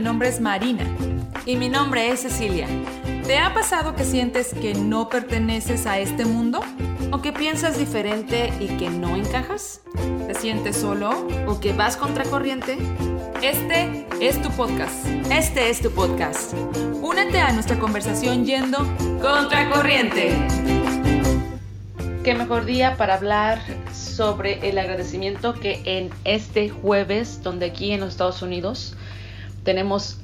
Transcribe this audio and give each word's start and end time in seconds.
nombre 0.00 0.28
es 0.28 0.40
Marina. 0.40 0.84
Y 1.46 1.56
mi 1.56 1.68
nombre 1.68 2.10
es 2.10 2.20
Cecilia. 2.20 2.66
¿Te 3.26 3.38
ha 3.38 3.54
pasado 3.54 3.94
que 3.94 4.04
sientes 4.04 4.54
que 4.54 4.74
no 4.74 5.08
perteneces 5.08 5.86
a 5.86 5.98
este 5.98 6.24
mundo? 6.24 6.60
¿O 7.12 7.22
que 7.22 7.32
piensas 7.32 7.78
diferente 7.78 8.52
y 8.60 8.68
que 8.76 8.88
no 8.90 9.16
encajas? 9.16 9.82
¿Te 10.26 10.34
sientes 10.34 10.76
solo? 10.76 11.10
¿O 11.46 11.60
que 11.60 11.72
vas 11.72 11.96
contracorriente? 11.96 12.78
Este 13.42 14.06
es 14.20 14.40
tu 14.42 14.50
podcast. 14.50 15.06
Este 15.30 15.70
es 15.70 15.80
tu 15.80 15.90
podcast. 15.90 16.54
Únete 17.00 17.40
a 17.40 17.52
nuestra 17.52 17.78
conversación 17.78 18.44
yendo 18.44 18.78
contracorriente. 19.20 20.36
Qué 22.24 22.34
mejor 22.34 22.64
día 22.64 22.96
para 22.96 23.14
hablar 23.14 23.60
sobre 23.94 24.68
el 24.68 24.78
agradecimiento 24.78 25.54
que 25.54 25.80
en 25.84 26.10
este 26.24 26.68
jueves, 26.68 27.42
donde 27.42 27.66
aquí 27.66 27.92
en 27.92 28.00
los 28.00 28.10
Estados 28.10 28.42
Unidos 28.42 28.94
tenemos 29.64 30.18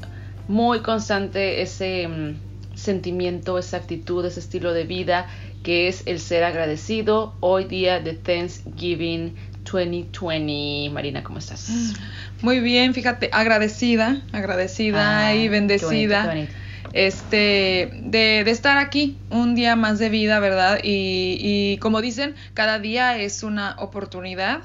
muy 0.49 0.81
constante 0.81 1.63
ese 1.63 2.09
mm, 2.09 2.77
sentimiento, 2.77 3.59
esa 3.59 3.79
actitud, 3.79 4.25
ese 4.25 4.41
estilo 4.41 4.73
de 4.73 4.85
vida 4.85 5.27
que 5.63 5.89
es 5.89 6.03
el 6.07 6.21
ser 6.21 6.45
agradecido. 6.45 7.35
Hoy 7.41 7.65
día 7.65 7.99
de 8.01 8.15
Thanksgiving 8.15 9.35
2020. 9.65 10.91
Marina, 10.93 11.25
¿cómo 11.25 11.39
estás? 11.39 11.95
Muy 12.41 12.61
bien, 12.61 12.95
fíjate, 12.95 13.31
agradecida, 13.33 14.23
agradecida 14.33 15.35
y 15.35 15.49
bendecida. 15.49 16.47
Este, 16.93 17.91
de, 18.05 18.43
de, 18.45 18.51
estar 18.51 18.79
aquí 18.79 19.19
un 19.29 19.55
día 19.55 19.77
más 19.77 19.99
de 19.99 20.09
vida, 20.09 20.39
¿verdad? 20.39 20.79
Y, 20.83 21.37
y 21.41 21.79
como 21.79 22.01
dicen, 22.01 22.37
cada 22.55 22.79
día 22.79 23.19
es 23.19 23.43
una 23.43 23.75
oportunidad 23.81 24.63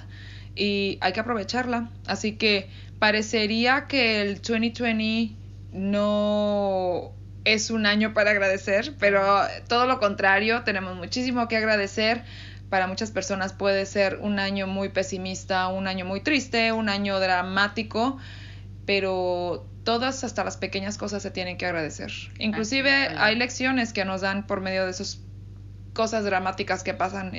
y 0.55 0.97
hay 1.01 1.13
que 1.13 1.19
aprovecharla. 1.19 1.89
Así 2.05 2.33
que 2.33 2.69
parecería 3.01 3.87
que 3.87 4.21
el 4.21 4.43
2020 4.43 5.35
no 5.73 7.11
es 7.45 7.71
un 7.71 7.87
año 7.87 8.13
para 8.13 8.29
agradecer, 8.29 8.93
pero 8.99 9.41
todo 9.67 9.87
lo 9.87 9.99
contrario, 9.99 10.61
tenemos 10.61 10.95
muchísimo 10.95 11.47
que 11.47 11.57
agradecer. 11.57 12.23
Para 12.69 12.85
muchas 12.85 13.09
personas 13.09 13.53
puede 13.53 13.87
ser 13.87 14.19
un 14.21 14.37
año 14.37 14.67
muy 14.67 14.89
pesimista, 14.89 15.67
un 15.69 15.87
año 15.87 16.05
muy 16.05 16.21
triste, 16.21 16.73
un 16.73 16.89
año 16.89 17.19
dramático, 17.19 18.19
pero 18.85 19.65
todas, 19.83 20.23
hasta 20.23 20.43
las 20.43 20.57
pequeñas 20.57 20.99
cosas, 20.99 21.23
se 21.23 21.31
tienen 21.31 21.57
que 21.57 21.65
agradecer. 21.65 22.11
Inclusive 22.37 22.91
hay 23.17 23.35
lecciones 23.35 23.93
que 23.93 24.05
nos 24.05 24.21
dan 24.21 24.45
por 24.45 24.61
medio 24.61 24.85
de 24.85 24.91
esas 24.91 25.21
cosas 25.93 26.23
dramáticas 26.23 26.83
que 26.83 26.93
pasan. 26.93 27.31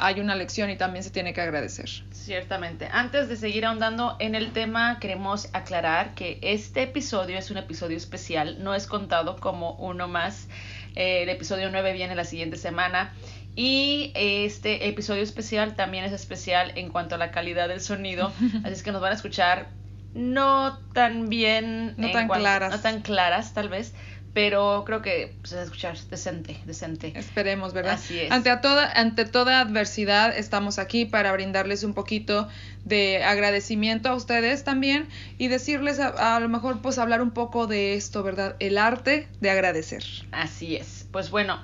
Hay 0.00 0.20
una 0.20 0.34
lección 0.34 0.70
y 0.70 0.76
también 0.76 1.04
se 1.04 1.10
tiene 1.10 1.32
que 1.32 1.40
agradecer. 1.40 1.88
Ciertamente. 2.10 2.88
Antes 2.90 3.28
de 3.28 3.36
seguir 3.36 3.66
ahondando 3.66 4.16
en 4.18 4.34
el 4.34 4.52
tema, 4.52 4.98
queremos 4.98 5.48
aclarar 5.52 6.14
que 6.14 6.38
este 6.42 6.82
episodio 6.82 7.38
es 7.38 7.50
un 7.50 7.58
episodio 7.58 7.96
especial, 7.96 8.62
no 8.62 8.74
es 8.74 8.86
contado 8.86 9.36
como 9.36 9.72
uno 9.74 10.08
más. 10.08 10.48
Eh, 10.94 11.22
el 11.22 11.28
episodio 11.28 11.70
9 11.70 11.92
viene 11.92 12.14
la 12.14 12.24
siguiente 12.24 12.56
semana. 12.56 13.12
Y 13.56 14.12
este 14.14 14.88
episodio 14.88 15.22
especial 15.22 15.74
también 15.74 16.04
es 16.04 16.12
especial 16.12 16.72
en 16.76 16.88
cuanto 16.88 17.16
a 17.16 17.18
la 17.18 17.30
calidad 17.30 17.68
del 17.68 17.80
sonido. 17.80 18.32
Así 18.64 18.72
es 18.72 18.82
que 18.82 18.92
nos 18.92 19.02
van 19.02 19.12
a 19.12 19.16
escuchar 19.16 19.68
no 20.14 20.78
tan 20.92 21.28
bien. 21.28 21.94
No 21.96 22.10
tan 22.10 22.28
claras. 22.28 22.70
No 22.72 22.80
tan 22.80 23.00
claras, 23.02 23.54
tal 23.54 23.68
vez 23.68 23.94
pero 24.32 24.84
creo 24.86 25.02
que 25.02 25.34
se 25.42 25.56
va 25.56 25.62
a 25.62 25.64
escuchar 25.64 25.96
decente, 26.10 26.60
decente. 26.64 27.12
Esperemos, 27.16 27.72
¿verdad? 27.72 27.94
Así 27.94 28.20
es. 28.20 28.30
Ante, 28.30 28.56
toda, 28.58 28.90
ante 28.92 29.24
toda 29.24 29.60
adversidad 29.60 30.36
estamos 30.36 30.78
aquí 30.78 31.04
para 31.04 31.32
brindarles 31.32 31.82
un 31.82 31.94
poquito 31.94 32.48
de 32.84 33.24
agradecimiento 33.24 34.08
a 34.08 34.14
ustedes 34.14 34.62
también 34.62 35.08
y 35.38 35.48
decirles 35.48 35.98
a, 35.98 36.36
a, 36.36 36.40
lo 36.40 36.48
mejor 36.48 36.80
pues 36.80 36.98
hablar 36.98 37.22
un 37.22 37.32
poco 37.32 37.66
de 37.66 37.94
esto, 37.94 38.22
¿verdad? 38.22 38.56
El 38.60 38.78
arte 38.78 39.28
de 39.40 39.50
agradecer. 39.50 40.04
Así 40.30 40.76
es. 40.76 41.06
Pues 41.10 41.30
bueno, 41.30 41.58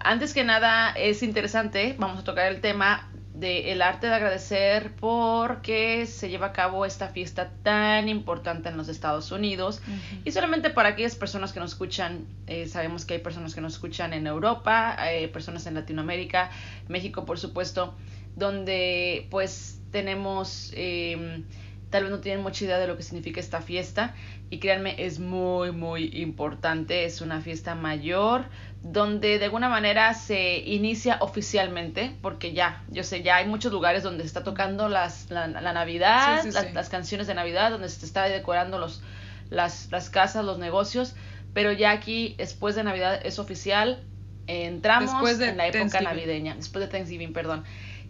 antes 0.00 0.32
que 0.32 0.44
nada 0.44 0.92
es 0.92 1.22
interesante, 1.22 1.94
vamos 1.98 2.20
a 2.20 2.24
tocar 2.24 2.50
el 2.50 2.60
tema 2.60 3.09
de 3.40 3.72
el 3.72 3.82
arte 3.82 4.06
de 4.06 4.14
agradecer 4.14 4.92
porque 5.00 6.06
se 6.06 6.28
lleva 6.28 6.48
a 6.48 6.52
cabo 6.52 6.84
esta 6.84 7.08
fiesta 7.08 7.50
tan 7.62 8.08
importante 8.08 8.68
en 8.68 8.76
los 8.76 8.88
Estados 8.88 9.32
Unidos. 9.32 9.80
Y 10.24 10.30
solamente 10.30 10.70
para 10.70 10.90
aquellas 10.90 11.16
personas 11.16 11.52
que 11.52 11.60
nos 11.60 11.72
escuchan 11.72 12.26
eh, 12.46 12.68
sabemos 12.68 13.04
que 13.04 13.14
hay 13.14 13.20
personas 13.20 13.54
que 13.54 13.60
nos 13.60 13.74
escuchan 13.74 14.12
en 14.12 14.26
Europa 14.26 14.94
hay 15.00 15.26
personas 15.28 15.66
en 15.66 15.74
Latinoamérica 15.74 16.50
México 16.88 17.24
por 17.24 17.38
supuesto 17.38 17.94
donde 18.36 19.26
pues 19.30 19.80
tenemos 19.90 20.72
eh, 20.74 21.42
tal 21.90 22.04
vez 22.04 22.12
no 22.12 22.20
tienen 22.20 22.42
mucha 22.42 22.64
idea 22.64 22.78
de 22.78 22.86
lo 22.86 22.96
que 22.96 23.02
significa 23.02 23.40
esta 23.40 23.60
fiesta. 23.60 24.14
Y 24.48 24.58
créanme 24.58 24.94
es 25.04 25.18
muy 25.18 25.72
muy 25.72 26.10
importante 26.14 27.04
es 27.04 27.20
una 27.20 27.40
fiesta 27.40 27.74
mayor 27.74 28.44
donde 28.82 29.38
de 29.38 29.44
alguna 29.44 29.68
manera 29.68 30.14
se 30.14 30.58
inicia 30.58 31.18
oficialmente, 31.20 32.16
porque 32.22 32.52
ya, 32.52 32.82
yo 32.88 33.04
sé, 33.04 33.22
ya 33.22 33.36
hay 33.36 33.46
muchos 33.46 33.72
lugares 33.72 34.02
donde 34.02 34.22
se 34.22 34.28
está 34.28 34.42
tocando 34.42 34.88
las, 34.88 35.30
la, 35.30 35.48
Navidad, 35.48 36.42
sí, 36.42 36.50
sí, 36.50 36.58
sí. 36.58 36.72
las, 36.72 36.88
canciones 36.88 37.26
de 37.26 37.34
Navidad, 37.34 37.70
donde 37.70 37.88
se 37.88 38.04
está 38.06 38.24
decorando 38.24 38.78
los, 38.78 39.02
las, 39.50 39.90
las 39.90 40.08
casas, 40.08 40.44
los 40.44 40.58
negocios, 40.58 41.14
pero 41.52 41.72
ya 41.72 41.90
aquí, 41.90 42.34
después 42.38 42.74
de 42.74 42.84
Navidad, 42.84 43.20
es 43.22 43.38
oficial, 43.38 44.02
eh, 44.46 44.64
entramos 44.64 45.40
en 45.40 45.56
la 45.58 45.66
época 45.66 46.00
navideña, 46.00 46.54
después 46.54 46.84
de 46.84 46.90
Thanksgiving, 46.90 47.34
perdón. 47.34 47.64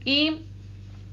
Y 0.05 0.43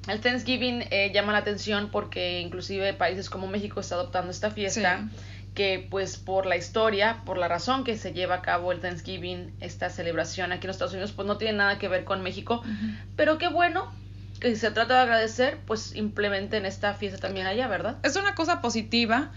el 0.07 0.21
Thanksgiving 0.21 0.85
eh, 0.91 1.11
llama 1.13 1.33
la 1.33 1.39
atención 1.39 1.89
porque 1.91 2.41
inclusive 2.41 2.93
países 2.93 3.29
como 3.29 3.47
México 3.47 3.79
está 3.79 3.95
adoptando 3.95 4.31
esta 4.31 4.51
fiesta 4.51 5.09
que 5.57 5.87
pues 5.89 6.17
por 6.17 6.45
la 6.45 6.55
historia, 6.55 7.23
por 7.25 7.39
la 7.39 7.47
razón 7.47 7.83
que 7.83 7.97
se 7.97 8.13
lleva 8.13 8.35
a 8.35 8.41
cabo 8.43 8.71
el 8.71 8.79
Thanksgiving, 8.79 9.55
esta 9.59 9.89
celebración 9.89 10.51
aquí 10.51 10.65
en 10.65 10.67
los 10.67 10.75
Estados 10.75 10.93
Unidos, 10.93 11.13
pues 11.13 11.27
no 11.27 11.37
tiene 11.37 11.57
nada 11.57 11.79
que 11.79 11.87
ver 11.87 12.03
con 12.03 12.21
México, 12.21 12.61
uh 12.63 12.67
-huh. 12.69 12.95
pero 13.15 13.39
qué 13.39 13.47
bueno 13.47 13.91
que 14.39 14.49
si 14.53 14.57
se 14.57 14.69
trata 14.69 14.93
de 14.93 14.99
agradecer, 14.99 15.57
pues 15.65 15.95
implementen 15.95 16.67
esta 16.67 16.93
fiesta 16.93 17.17
también 17.17 17.47
allá, 17.47 17.67
¿verdad? 17.67 17.97
Es 18.03 18.15
una 18.15 18.35
cosa 18.35 18.61
positiva. 18.61 19.31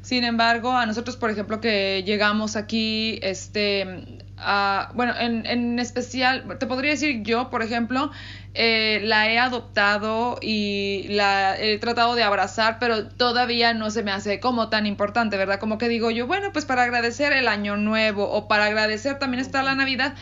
Sin 0.00 0.22
embargo, 0.22 0.70
a 0.70 0.86
nosotros, 0.86 1.16
por 1.16 1.30
ejemplo, 1.30 1.60
que 1.60 2.04
llegamos 2.06 2.54
aquí, 2.54 3.18
este, 3.22 4.22
a, 4.36 4.90
bueno, 4.94 5.14
en, 5.18 5.46
en, 5.46 5.78
especial, 5.78 6.44
te 6.58 6.66
podría 6.66 6.92
decir 6.92 7.22
yo, 7.22 7.50
por 7.50 7.62
ejemplo, 7.62 8.10
eh, 8.54 9.00
la 9.04 9.30
he 9.30 9.38
adoptado 9.38 10.38
y 10.40 11.06
la 11.08 11.58
he 11.58 11.78
tratado 11.78 12.14
de 12.14 12.22
abrazar, 12.22 12.78
pero 12.78 13.08
todavía 13.08 13.74
no 13.74 13.90
se 13.90 14.02
me 14.02 14.10
hace 14.10 14.40
como 14.40 14.68
tan 14.68 14.86
importante, 14.86 15.36
¿verdad? 15.36 15.58
Como 15.58 15.78
que 15.78 15.88
digo 15.88 16.10
yo, 16.10 16.26
bueno, 16.26 16.52
pues 16.52 16.64
para 16.64 16.82
agradecer 16.82 17.32
el 17.32 17.48
año 17.48 17.76
nuevo 17.76 18.30
o 18.30 18.48
para 18.48 18.66
agradecer 18.66 19.18
también 19.18 19.40
está 19.40 19.62
la 19.62 19.74
Navidad, 19.74 20.14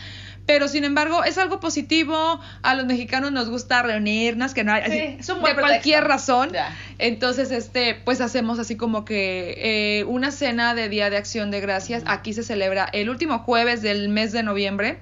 pero 0.45 0.67
sin 0.67 0.83
embargo 0.83 1.23
es 1.23 1.37
algo 1.37 1.59
positivo, 1.59 2.39
a 2.61 2.75
los 2.75 2.85
mexicanos 2.85 3.31
nos 3.31 3.49
gusta 3.49 3.81
reunirnos, 3.81 4.53
que 4.53 4.63
no 4.63 4.73
hay, 4.73 4.83
sí, 4.83 4.91
así, 4.91 5.15
es 5.19 5.29
un 5.29 5.41
de 5.41 5.55
cualquier 5.55 6.03
razón, 6.03 6.51
entonces 6.97 7.51
este, 7.51 7.95
pues 7.95 8.19
hacemos 8.21 8.59
así 8.59 8.75
como 8.75 9.05
que 9.05 9.55
eh, 9.99 10.03
una 10.05 10.31
cena 10.31 10.75
de 10.75 10.89
Día 10.89 11.09
de 11.09 11.17
Acción 11.17 11.51
de 11.51 11.61
Gracias, 11.61 12.03
uh 12.03 12.07
-huh. 12.07 12.13
aquí 12.13 12.33
se 12.33 12.43
celebra 12.43 12.89
el 12.91 13.09
último 13.09 13.39
jueves 13.39 13.81
del 13.81 14.09
mes 14.09 14.31
de 14.31 14.43
noviembre, 14.43 14.99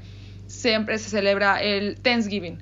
siempre 0.47 0.97
se 0.97 1.09
celebra 1.09 1.61
el 1.61 1.95
Thanksgiving. 2.01 2.59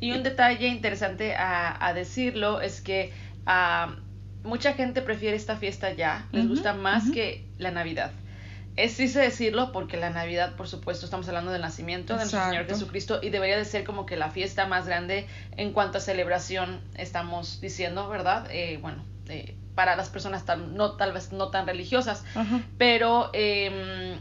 Y 0.00 0.12
un 0.12 0.22
detalle 0.22 0.68
interesante 0.68 1.34
a, 1.34 1.84
a 1.84 1.94
decirlo 1.94 2.60
es 2.60 2.80
que 2.80 3.12
uh, 3.46 3.90
mucha 4.46 4.74
gente 4.74 5.00
prefiere 5.02 5.36
esta 5.36 5.56
fiesta 5.56 5.92
ya, 5.92 6.26
les 6.30 6.44
uh 6.44 6.46
-huh, 6.46 6.50
gusta 6.50 6.74
más 6.74 7.04
uh 7.04 7.08
-huh. 7.08 7.14
que 7.14 7.44
la 7.58 7.70
Navidad. 7.70 8.10
Es 8.76 8.96
triste 8.96 9.20
decirlo 9.20 9.70
porque 9.72 9.96
la 9.96 10.10
Navidad, 10.10 10.56
por 10.56 10.66
supuesto, 10.66 11.04
estamos 11.04 11.28
hablando 11.28 11.52
del 11.52 11.62
nacimiento 11.62 12.14
de 12.14 12.20
nuestro 12.20 12.44
Señor 12.44 12.66
Jesucristo 12.66 13.20
y 13.22 13.30
debería 13.30 13.56
de 13.56 13.64
ser 13.64 13.84
como 13.84 14.04
que 14.04 14.16
la 14.16 14.30
fiesta 14.30 14.66
más 14.66 14.86
grande 14.86 15.28
en 15.56 15.72
cuanto 15.72 15.98
a 15.98 16.00
celebración 16.00 16.80
estamos 16.96 17.60
diciendo, 17.60 18.08
¿verdad? 18.08 18.48
Eh, 18.50 18.78
bueno, 18.82 19.04
eh, 19.28 19.56
para 19.74 19.94
las 19.96 20.08
personas 20.08 20.44
tal, 20.44 20.74
no, 20.76 20.92
tal 20.92 21.12
vez 21.12 21.32
no 21.32 21.50
tan 21.50 21.66
religiosas, 21.66 22.24
pero 22.76 23.30
eh, 23.32 24.18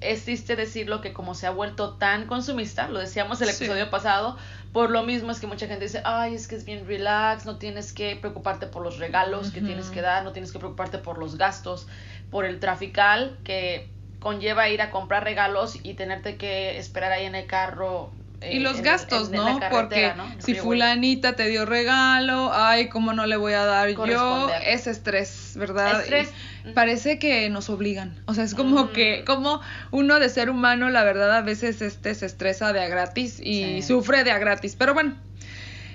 es 0.00 0.24
triste 0.24 0.56
decirlo 0.56 1.00
que 1.00 1.12
como 1.12 1.34
se 1.34 1.46
ha 1.46 1.50
vuelto 1.50 1.96
tan 1.98 2.26
consumista, 2.26 2.88
lo 2.88 2.98
decíamos 3.00 3.40
el 3.42 3.50
episodio 3.50 3.84
Sí. 3.84 3.90
pasado, 3.90 4.36
por 4.72 4.90
lo 4.90 5.02
mismo 5.02 5.30
es 5.30 5.40
que 5.40 5.46
mucha 5.46 5.66
gente 5.66 5.84
dice, 5.86 6.02
ay, 6.04 6.34
es 6.34 6.48
que 6.48 6.56
es 6.56 6.64
bien 6.64 6.86
relax, 6.86 7.44
no 7.46 7.58
tienes 7.58 7.92
que 7.92 8.16
preocuparte 8.16 8.66
por 8.66 8.82
los 8.82 8.98
regalos 8.98 9.50
que 9.50 9.60
tienes 9.62 9.90
que 9.90 10.00
dar, 10.02 10.24
no 10.24 10.32
tienes 10.32 10.52
que 10.52 10.58
preocuparte 10.58 10.98
por 10.98 11.18
los 11.18 11.36
gastos, 11.36 11.88
por 12.30 12.44
el 12.44 12.60
trafical 12.60 13.40
que 13.44 13.94
conlleva 14.18 14.68
ir 14.68 14.82
a 14.82 14.90
comprar 14.90 15.24
regalos 15.24 15.78
y 15.82 15.94
tenerte 15.94 16.36
que 16.36 16.78
esperar 16.78 17.12
ahí 17.12 17.24
en 17.26 17.34
el 17.34 17.46
carro. 17.46 18.19
Y 18.50 18.60
los 18.60 18.78
en- 18.78 18.84
gastos, 18.84 19.28
en- 19.28 19.34
¿no? 19.36 19.60
Porque 19.70 20.14
si 20.38 20.54
fulanita 20.54 21.34
te 21.36 21.46
dio 21.48 21.66
regalo, 21.66 22.50
ay, 22.54 22.88
¿cómo 22.88 23.12
no 23.12 23.26
le 23.26 23.36
voy 23.36 23.52
a 23.52 23.66
dar 23.66 23.90
yo? 23.90 24.50
Es 24.64 24.86
estrés, 24.86 25.52
¿verdad? 25.56 26.00
Estrés. 26.00 26.30
Y 26.64 26.72
Parece 26.72 27.18
que 27.18 27.48
nos 27.50 27.68
obligan. 27.68 28.18
O 28.26 28.34
sea, 28.34 28.44
es 28.44 28.54
como 28.54 28.84
Mm. 28.84 28.92
que, 28.92 29.24
como 29.26 29.60
uno 29.90 30.18
de 30.20 30.28
ser 30.30 30.48
humano, 30.48 30.88
la 30.88 31.04
verdad, 31.04 31.36
a 31.36 31.42
veces 31.42 31.82
este 31.82 32.14
se 32.14 32.24
estresa 32.26 32.72
de 32.72 32.80
a 32.82 32.88
gratis 32.88 33.40
y 33.40 33.80
Sí. 33.80 33.82
sufre 33.82 34.24
de 34.24 34.30
a 34.32 34.38
gratis. 34.38 34.74
Pero 34.78 34.94
bueno, 34.94 35.16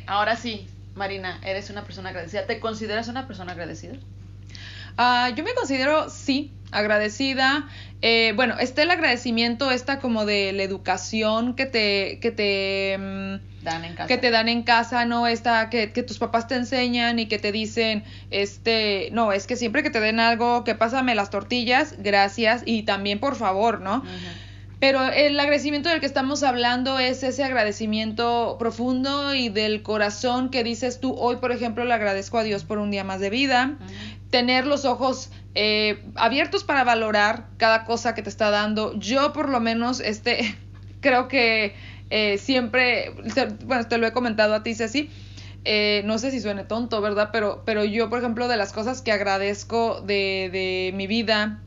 Ahora 0.07 0.36
sí, 0.36 0.68
Marina, 0.94 1.39
eres 1.44 1.71
una 1.71 1.83
persona 1.83 2.09
agradecida. 2.09 2.45
¿Te 2.45 2.59
consideras 2.59 3.07
una 3.07 3.25
persona 3.25 3.53
agradecida? 3.53 3.95
Ah, 4.97 5.31
yo 5.36 5.44
me 5.44 5.53
considero, 5.56 6.09
sí, 6.12 6.55
agradecida. 6.72 7.68
Eh, 8.02 8.34
bueno, 8.36 8.60
está 8.60 8.84
el 8.84 8.92
agradecimiento, 8.92 9.72
esta 9.72 10.00
como 10.00 10.26
de 10.26 10.54
la 10.54 10.64
educación 10.64 11.56
que 11.56 11.66
te, 11.66 12.20
que 12.22 12.32
te 12.32 12.98
mm, 12.98 13.64
dan 13.64 13.86
en 13.86 13.96
casa. 13.96 14.08
que 14.08 14.18
te 14.18 14.32
dan 14.32 14.48
en 14.48 14.64
casa, 14.64 15.06
no 15.06 15.28
esta 15.28 15.70
que, 15.70 15.92
que, 15.92 16.04
tus 16.04 16.20
papás 16.20 16.48
te 16.48 16.56
enseñan 16.56 17.18
y 17.18 17.26
que 17.26 17.40
te 17.40 17.52
dicen, 17.52 18.04
este, 18.30 19.10
no, 19.12 19.32
es 19.32 19.48
que 19.48 19.56
siempre 19.56 19.82
que 19.82 19.90
te 19.90 20.00
den 20.00 20.20
algo, 20.20 20.64
que 20.64 20.76
pásame 20.76 21.16
las 21.16 21.30
tortillas, 21.30 21.96
gracias 21.98 22.62
y 22.66 22.84
también 22.84 23.20
por 23.20 23.36
favor, 23.36 23.82
¿no? 23.82 24.04
Pero 24.80 25.04
el 25.08 25.40
agradecimiento 25.40 25.90
del 25.90 26.00
que 26.00 26.06
estamos 26.06 26.44
hablando 26.44 27.00
es 27.00 27.24
ese 27.24 27.44
agradecimiento 27.44 28.58
profundo 28.60 29.34
y 29.34 29.50
del 29.50 29.82
corazón 29.82 30.50
que 30.50 30.64
dices 30.64 31.00
tú, 31.00 31.16
hoy 31.18 31.38
por 31.38 31.52
ejemplo 31.52 31.86
le 31.86 31.94
agradezco 31.94 32.38
a 32.38 32.44
Dios 32.44 32.66
por 32.66 32.78
un 32.78 32.92
día 32.92 33.04
más 33.04 33.20
de 33.20 33.30
vida, 33.30 33.78
tener 34.36 34.68
los 34.68 34.84
ojos 34.84 35.30
eh, 35.54 36.04
abiertos 36.16 36.66
para 36.66 36.84
valorar 36.84 37.48
cada 37.56 37.86
cosa 37.86 38.14
que 38.14 38.22
te 38.22 38.28
está 38.28 38.50
dando. 38.50 38.94
Yo 39.00 39.32
por 39.32 39.48
lo 39.48 39.62
menos, 39.62 40.02
este, 40.02 40.58
creo 41.00 41.30
que 41.30 41.74
eh, 42.10 42.38
siempre, 42.38 43.14
bueno, 43.64 43.88
te 43.88 43.98
lo 43.98 44.06
he 44.06 44.12
comentado 44.12 44.54
a 44.54 44.62
ti, 44.62 44.76
Ceci, 44.76 45.10
eh, 45.64 46.02
no 46.04 46.18
sé 46.18 46.32
si 46.32 46.42
suene 46.42 46.66
tonto, 46.66 47.00
¿verdad? 47.00 47.30
Pero, 47.32 47.64
pero 47.66 47.86
yo, 47.86 48.10
por 48.10 48.20
ejemplo, 48.20 48.50
de 48.50 48.58
las 48.58 48.74
cosas 48.74 49.02
que 49.02 49.14
agradezco 49.14 50.02
de, 50.02 50.50
de 50.52 50.92
mi 50.94 51.08
vida, 51.08 51.62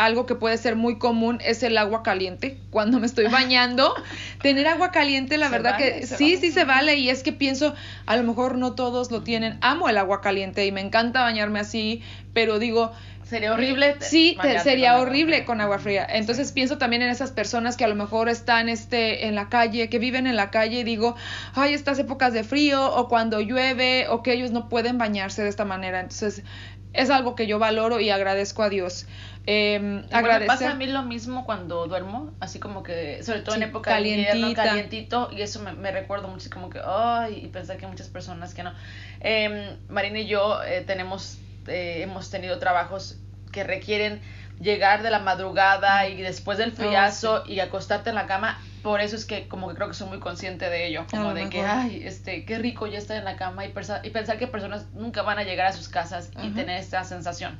algo 0.00 0.24
que 0.24 0.34
puede 0.34 0.56
ser 0.56 0.76
muy 0.76 0.98
común 0.98 1.38
es 1.44 1.62
el 1.62 1.76
agua 1.76 2.02
caliente. 2.02 2.58
Cuando 2.70 2.98
me 2.98 3.06
estoy 3.06 3.26
bañando, 3.30 3.94
tener 4.42 4.66
agua 4.66 4.90
caliente, 4.90 5.36
la 5.36 5.48
verdad 5.48 5.76
que 5.76 6.06
sí, 6.06 6.36
sí 6.38 6.50
se 6.50 6.64
vale. 6.64 6.96
Y 6.96 7.10
es 7.10 7.22
que 7.22 7.32
pienso, 7.32 7.74
a 8.06 8.16
lo 8.16 8.22
mejor 8.22 8.56
no 8.56 8.72
todos 8.74 9.10
lo 9.10 9.22
tienen. 9.22 9.58
Amo 9.60 9.88
el 9.88 9.98
agua 9.98 10.20
caliente 10.20 10.64
y 10.66 10.72
me 10.72 10.80
encanta 10.80 11.22
bañarme 11.22 11.60
así, 11.60 12.02
pero 12.32 12.58
digo, 12.58 12.92
Sería 13.30 13.52
horrible. 13.52 13.94
Sí, 14.00 14.36
sería 14.64 14.98
horrible 14.98 15.44
con 15.44 15.60
agua 15.60 15.78
fría. 15.78 16.04
Entonces 16.04 16.50
pienso 16.50 16.78
también 16.78 17.02
en 17.02 17.10
esas 17.10 17.30
personas 17.30 17.76
que 17.76 17.84
a 17.84 17.88
lo 17.88 17.94
mejor 17.94 18.28
están 18.28 18.68
este, 18.68 19.28
en 19.28 19.36
la 19.36 19.48
calle, 19.48 19.88
que 19.88 20.00
viven 20.00 20.26
en 20.26 20.34
la 20.34 20.50
calle 20.50 20.80
y 20.80 20.82
digo, 20.82 21.14
ay, 21.54 21.72
estas 21.72 22.00
épocas 22.00 22.32
de 22.32 22.42
frío 22.42 22.92
o 22.92 23.08
cuando 23.08 23.40
llueve 23.40 24.08
o 24.08 24.24
que 24.24 24.32
ellos 24.32 24.50
no 24.50 24.68
pueden 24.68 24.98
bañarse 24.98 25.44
de 25.44 25.48
esta 25.48 25.64
manera. 25.64 26.00
Entonces 26.00 26.42
es 26.92 27.10
algo 27.10 27.34
que 27.34 27.46
yo 27.46 27.58
valoro 27.58 28.00
y 28.00 28.10
agradezco 28.10 28.62
a 28.62 28.68
Dios. 28.68 29.06
Eh, 29.46 30.04
pasa 30.46 30.70
a 30.70 30.74
mí 30.74 30.86
lo 30.86 31.02
mismo 31.02 31.44
cuando 31.44 31.86
duermo, 31.86 32.32
así 32.40 32.58
como 32.58 32.82
que, 32.82 33.22
sobre 33.22 33.40
todo 33.40 33.54
en 33.56 33.64
época 33.64 33.96
de 33.96 34.08
invierno, 34.08 34.54
calientito, 34.54 35.30
y 35.32 35.42
eso 35.42 35.60
me, 35.60 35.90
recuerdo 35.90 36.28
mucho, 36.28 36.50
como 36.50 36.68
que, 36.70 36.80
ay, 36.84 37.40
y 37.44 37.48
pensar 37.48 37.78
que 37.78 37.86
muchas 37.86 38.08
personas 38.08 38.54
que 38.54 38.62
no. 38.62 38.72
Eh, 39.20 39.76
Marina 39.88 40.20
y 40.20 40.26
yo 40.26 40.62
eh, 40.62 40.82
tenemos 40.86 41.38
eh, 41.66 42.02
hemos 42.02 42.30
tenido 42.30 42.58
trabajos 42.58 43.18
que 43.52 43.64
requieren 43.64 44.20
llegar 44.60 45.02
de 45.02 45.10
la 45.10 45.18
madrugada 45.18 46.08
y 46.08 46.20
después 46.20 46.58
del 46.58 46.70
oh, 46.70 46.76
friazo 46.76 47.44
y 47.46 47.60
acostarte 47.60 48.10
en 48.10 48.16
la 48.16 48.26
cama. 48.26 48.60
Por 48.82 49.00
eso 49.00 49.16
es 49.16 49.26
que 49.26 49.46
como 49.46 49.68
que 49.68 49.74
creo 49.74 49.88
que 49.88 49.94
soy 49.94 50.08
muy 50.08 50.20
consciente 50.20 50.70
de 50.70 50.86
ello, 50.86 51.06
como 51.10 51.34
de 51.34 51.50
que, 51.50 51.60
ay, 51.60 52.02
este, 52.04 52.44
qué 52.44 52.58
rico 52.58 52.86
ya 52.86 52.98
estar 52.98 53.16
en 53.16 53.24
la 53.24 53.36
cama 53.36 53.66
y, 53.66 53.72
y 54.04 54.10
pensar 54.10 54.38
que 54.38 54.46
personas 54.46 54.86
nunca 54.94 55.22
van 55.22 55.38
a 55.38 55.44
llegar 55.44 55.66
a 55.66 55.72
sus 55.72 55.88
casas 55.88 56.30
y 56.42 56.50
tener 56.50 56.80
esta 56.80 57.04
sensación. 57.04 57.58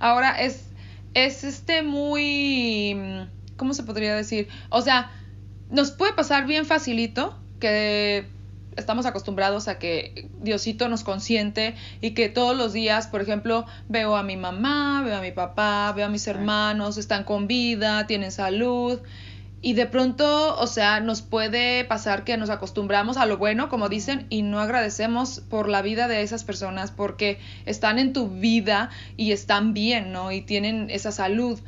Ahora 0.00 0.40
es, 0.40 0.68
es 1.14 1.44
este 1.44 1.82
muy, 1.82 2.96
¿cómo 3.56 3.74
se 3.74 3.84
podría 3.84 4.14
decir? 4.14 4.48
O 4.70 4.82
sea, 4.82 5.12
nos 5.70 5.92
puede 5.92 6.12
pasar 6.12 6.46
bien 6.46 6.66
facilito 6.66 7.38
que 7.60 8.26
estamos 8.76 9.06
acostumbrados 9.06 9.68
a 9.68 9.78
que 9.78 10.28
Diosito 10.40 10.88
nos 10.88 11.02
consiente 11.02 11.74
y 12.00 12.10
que 12.10 12.28
todos 12.28 12.56
los 12.56 12.72
días, 12.72 13.06
por 13.06 13.22
ejemplo, 13.22 13.66
veo 13.88 14.16
a 14.16 14.22
mi 14.22 14.36
mamá, 14.36 15.02
veo 15.04 15.16
a 15.16 15.20
mi 15.20 15.32
papá, 15.32 15.92
veo 15.92 16.06
a 16.06 16.08
mis 16.08 16.26
hermanos, 16.26 16.98
están 16.98 17.24
con 17.24 17.46
vida, 17.46 18.06
tienen 18.06 18.32
salud. 18.32 19.00
Y 19.62 19.72
de 19.72 19.86
pronto, 19.86 20.56
o 20.58 20.66
sea, 20.66 21.00
nos 21.00 21.22
puede 21.22 21.84
pasar 21.84 22.24
que 22.24 22.36
nos 22.36 22.50
acostumbramos 22.50 23.16
a 23.16 23.26
lo 23.26 23.38
bueno, 23.38 23.68
como 23.68 23.88
dicen, 23.88 24.26
y 24.28 24.42
no 24.42 24.60
agradecemos 24.60 25.40
por 25.40 25.68
la 25.68 25.82
vida 25.82 26.08
de 26.08 26.22
esas 26.22 26.44
personas 26.44 26.90
porque 26.90 27.38
están 27.64 27.98
en 27.98 28.12
tu 28.12 28.28
vida 28.28 28.90
y 29.16 29.32
están 29.32 29.74
bien, 29.74 30.12
¿no? 30.12 30.30
Y 30.30 30.42
tienen 30.42 30.88
esa 30.90 31.10
salud. 31.10 31.58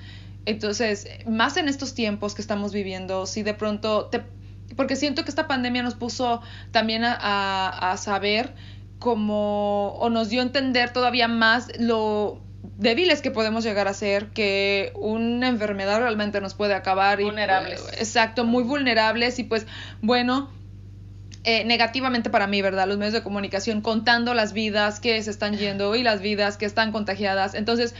Entonces, 0.45 1.09
más 1.27 1.57
en 1.57 1.69
estos 1.69 1.95
tiempos 1.95 2.35
que 2.35 2.43
estamos 2.43 2.73
viviendo, 2.73 3.27
si 3.27 3.43
de 3.43 3.55
pronto 3.55 4.07
te 4.07 4.23
porque 4.77 4.97
siento 4.97 5.25
que 5.25 5.31
esta 5.31 5.49
pandemia 5.49 5.83
nos 5.83 5.95
puso 5.95 6.43
también 6.71 7.03
a, 7.05 7.97
saber 7.99 8.55
cómo, 8.99 9.95
o 9.95 10.11
nos 10.11 10.29
dio 10.29 10.41
a 10.41 10.45
entender 10.45 10.93
todavía 10.93 11.27
más 11.27 11.69
lo 11.79 12.41
débiles 12.77 13.23
que 13.23 13.31
podemos 13.31 13.65
llegar 13.65 13.89
a 13.89 13.95
ser, 13.95 14.29
que 14.29 14.93
una 14.95 15.49
enfermedad 15.49 16.01
realmente 16.01 16.41
nos 16.41 16.55
puede 16.55 16.75
acabar. 16.75 17.21
Vulnerables. 17.23 17.85
exacto, 17.99 18.45
muy 18.45 18.65
vulnerables 18.65 19.39
y 19.39 19.45
pues 19.45 19.67
bueno, 20.03 20.51
eh, 21.45 21.65
negativamente 21.65 22.31
para 22.31 22.47
mí, 22.47 22.61
¿verdad? 22.63 22.87
Los 22.87 22.99
medios 22.99 23.15
de 23.15 23.23
comunicación 23.23 23.81
contando 23.81 24.35
las 24.35 24.53
vidas 24.53 25.01
que 25.01 25.23
se 25.23 25.31
están 25.31 25.57
yendo 25.57 25.95
y 25.95 26.03
las 26.03 26.21
vidas 26.21 26.57
que 26.57 26.67
están 26.67 26.93
contagiadas. 26.93 27.55
Entonces, 27.55 27.95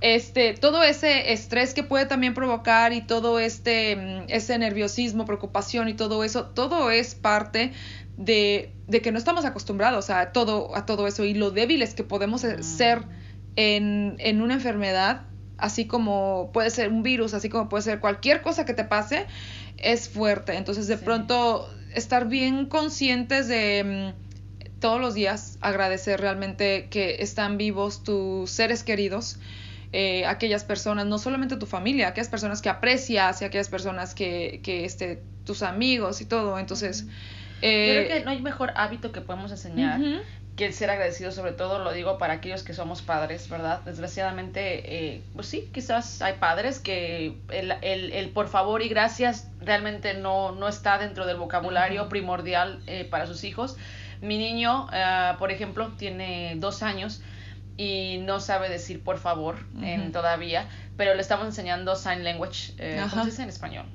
este, 0.00 0.52
todo 0.52 0.82
ese 0.82 1.32
estrés 1.32 1.72
que 1.72 1.82
puede 1.82 2.04
también 2.04 2.34
provocar 2.34 2.92
y 2.92 3.00
todo 3.00 3.38
este, 3.38 3.96
mm, 3.96 4.24
ese 4.28 4.58
nerviosismo, 4.58 5.24
preocupación 5.24 5.88
y 5.88 5.94
todo 5.94 6.24
eso, 6.24 6.46
todo 6.46 6.90
es 6.90 7.14
parte 7.14 7.72
de, 8.18 8.70
de 8.86 9.00
que 9.00 9.12
no 9.12 9.18
estamos 9.18 9.44
acostumbrados 9.44 10.10
a 10.10 10.32
todo, 10.32 10.76
a 10.76 10.84
todo 10.84 11.06
eso 11.06 11.24
y 11.24 11.32
lo 11.32 11.50
débiles 11.50 11.94
que 11.94 12.04
podemos 12.04 12.44
mm. 12.44 12.62
ser 12.62 13.04
en, 13.56 14.16
en 14.18 14.42
una 14.42 14.54
enfermedad, 14.54 15.22
así 15.58 15.86
como 15.86 16.50
puede 16.52 16.70
ser 16.70 16.88
un 16.88 17.02
virus, 17.02 17.34
así 17.34 17.48
como 17.48 17.68
puede 17.68 17.82
ser 17.82 18.00
cualquier 18.00 18.42
cosa 18.42 18.64
que 18.64 18.74
te 18.74 18.84
pase, 18.84 19.26
es 19.76 20.08
fuerte. 20.08 20.56
Entonces, 20.56 20.86
de 20.86 20.98
pronto, 20.98 21.68
estar 21.94 22.26
bien 22.28 22.66
conscientes 22.66 23.48
de 23.48 24.14
mm, 24.14 24.80
todos 24.80 25.00
los 25.00 25.14
días, 25.14 25.58
agradecer 25.60 26.20
realmente 26.20 26.88
que 26.90 27.16
están 27.20 27.56
vivos 27.56 28.02
tus 28.02 28.50
seres 28.50 28.82
queridos 28.82 29.38
eh, 29.96 30.26
aquellas 30.26 30.64
personas, 30.64 31.06
no 31.06 31.18
solamente 31.18 31.56
tu 31.56 31.66
familia, 31.66 32.08
aquellas 32.08 32.28
personas 32.28 32.60
que 32.60 32.68
aprecias 32.68 33.40
y 33.40 33.44
aquellas 33.44 33.68
personas 33.68 34.16
que, 34.16 34.58
que 34.64 34.84
este, 34.84 35.22
tus 35.44 35.62
amigos 35.62 36.20
y 36.20 36.24
todo. 36.24 36.58
Entonces, 36.58 37.06
eh, 37.62 37.86
yo 37.86 37.94
creo 37.94 38.18
que 38.18 38.24
no 38.24 38.32
hay 38.32 38.42
mejor 38.42 38.72
hábito 38.74 39.12
que 39.12 39.20
podemos 39.20 39.52
enseñar 39.52 40.00
que 40.56 40.72
ser 40.72 40.90
agradecido, 40.90 41.32
sobre 41.32 41.52
todo 41.52 41.80
lo 41.80 41.92
digo 41.92 42.16
para 42.16 42.34
aquellos 42.34 42.62
que 42.62 42.74
somos 42.74 43.02
padres, 43.02 43.48
¿verdad? 43.48 43.80
Desgraciadamente, 43.80 45.14
eh, 45.14 45.22
pues 45.34 45.48
sí, 45.48 45.68
quizás 45.72 46.22
hay 46.22 46.34
padres 46.34 46.78
que 46.78 47.34
el, 47.50 47.72
el, 47.82 48.12
el, 48.12 48.28
por 48.30 48.48
favor 48.48 48.82
y 48.82 48.88
gracias 48.88 49.48
realmente 49.60 50.14
no, 50.14 50.52
no 50.52 50.68
está 50.68 50.98
dentro 50.98 51.26
del 51.26 51.38
vocabulario 51.38 52.08
primordial 52.08 52.82
eh, 52.86 53.04
para 53.04 53.26
sus 53.26 53.42
hijos. 53.42 53.76
Mi 54.20 54.38
niño, 54.38 54.86
uh, 54.86 55.36
por 55.38 55.50
ejemplo, 55.50 55.92
tiene 55.98 56.54
dos 56.56 56.82
años 56.82 57.20
y 57.76 58.18
no 58.22 58.38
sabe 58.38 58.68
decir 58.68 59.02
por 59.02 59.18
favor 59.18 59.56
en, 59.82 60.12
todavía, 60.12 60.68
pero 60.96 61.14
le 61.14 61.20
estamos 61.20 61.46
enseñando 61.46 61.96
sign 61.96 62.22
language, 62.22 62.74
eh, 62.78 63.04
¿cómo 63.10 63.24
se 63.24 63.30
dice 63.30 63.42
en 63.42 63.48
español? 63.48 63.86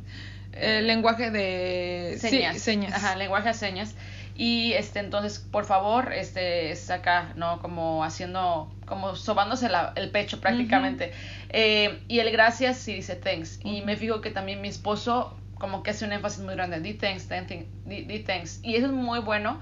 El 0.52 0.88
lenguaje 0.88 1.32
de 1.32 2.18
señas. 2.20 2.60
señas. 2.60 2.94
Ajá, 2.94 3.16
lenguaje 3.16 3.50
de 3.50 3.54
señas. 3.54 3.96
Y 4.42 4.72
este, 4.74 5.00
entonces, 5.00 5.40
por 5.40 5.66
favor, 5.66 6.14
este, 6.14 6.74
saca, 6.78 7.34
¿no? 7.36 7.60
Como 7.60 8.06
haciendo, 8.06 8.74
como 8.86 9.18
sobándose 9.18 9.68
el 9.96 10.12
pecho 10.12 10.40
prácticamente. 10.40 11.12
Eh, 11.50 12.02
y 12.08 12.20
el 12.20 12.32
gracias 12.32 12.78
sí 12.78 12.94
dice 12.94 13.16
thanks. 13.18 13.60
Y 13.66 13.82
me 13.82 13.98
fijo 13.98 14.22
que 14.22 14.32
también 14.32 14.62
mi 14.62 14.70
esposo 14.70 15.36
como 15.56 15.84
que 15.84 15.92
hace 15.92 16.06
un 16.06 16.14
énfasis 16.14 16.42
muy 16.42 16.56
grande, 16.56 16.80
di 16.80 16.94
thanks, 16.94 17.28
di 17.28 18.20
thanks. 18.26 18.62
Y 18.64 18.76
eso 18.76 18.86
es 18.86 18.94
muy 18.94 19.20
bueno 19.20 19.60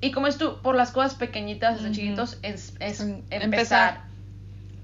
y 0.00 0.10
como 0.10 0.26
es 0.26 0.36
tú, 0.36 0.60
por 0.60 0.76
las 0.76 0.90
cosas 0.90 1.14
pequeñitas 1.14 1.82
desde 1.82 1.94
chiquitos, 1.94 2.38
es, 2.42 2.74
empezar. 3.30 4.04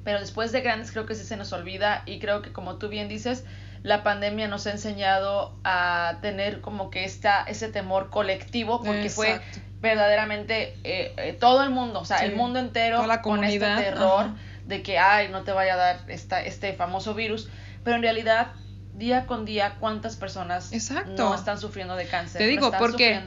Pero 0.05 0.19
después 0.19 0.51
de 0.53 0.63
grandes 0.63 0.91
creo 0.91 1.07
que 1.07 1.15
sí 1.15 1.25
se 1.25 1.37
nos 1.37 1.53
olvida 1.53 2.03
y 2.07 2.19
creo 2.19 2.43
que 2.43 2.53
como 2.53 2.77
tú 2.77 2.89
bien 2.89 3.09
dices, 3.09 3.45
la 3.83 4.03
pandemia 4.03 4.49
nos 4.49 4.67
ha 4.67 4.73
enseñado 4.73 5.57
a 5.65 6.19
tener 6.23 6.61
como 6.61 6.91
que 6.91 7.05
esta, 7.05 7.43
ese 7.43 7.69
temor 7.69 8.11
colectivo 8.11 8.83
porque 8.83 9.11
fue 9.11 9.41
verdaderamente 9.81 10.77
eh, 10.85 11.13
eh, 11.17 11.37
todo 11.39 11.65
el 11.65 11.71
mundo, 11.71 12.01
o 12.01 12.05
sea, 12.05 12.19
el 12.19 12.37
mundo 12.37 12.61
entero 12.61 13.05
con 13.23 13.43
este 13.43 13.59
terror 13.59 14.31
de 14.67 14.83
que, 14.83 14.99
ay, 14.99 15.29
no 15.29 15.43
te 15.43 15.51
vaya 15.51 15.75
a 15.75 15.77
dar 15.77 16.01
esta, 16.07 16.41
este 16.43 16.73
famoso 16.75 17.15
virus, 17.15 17.49
pero 17.83 17.97
en 17.97 18.03
realidad 18.03 18.53
día 18.95 19.27
con 19.27 19.45
día 19.45 19.77
cuántas 19.81 20.17
personas 20.17 20.71
no 21.17 21.35
están 21.35 21.59
sufriendo 21.59 21.97
de 21.97 22.07
cáncer. 22.07 22.41
Te 22.41 22.47
digo, 22.47 22.71
porque 22.79 23.21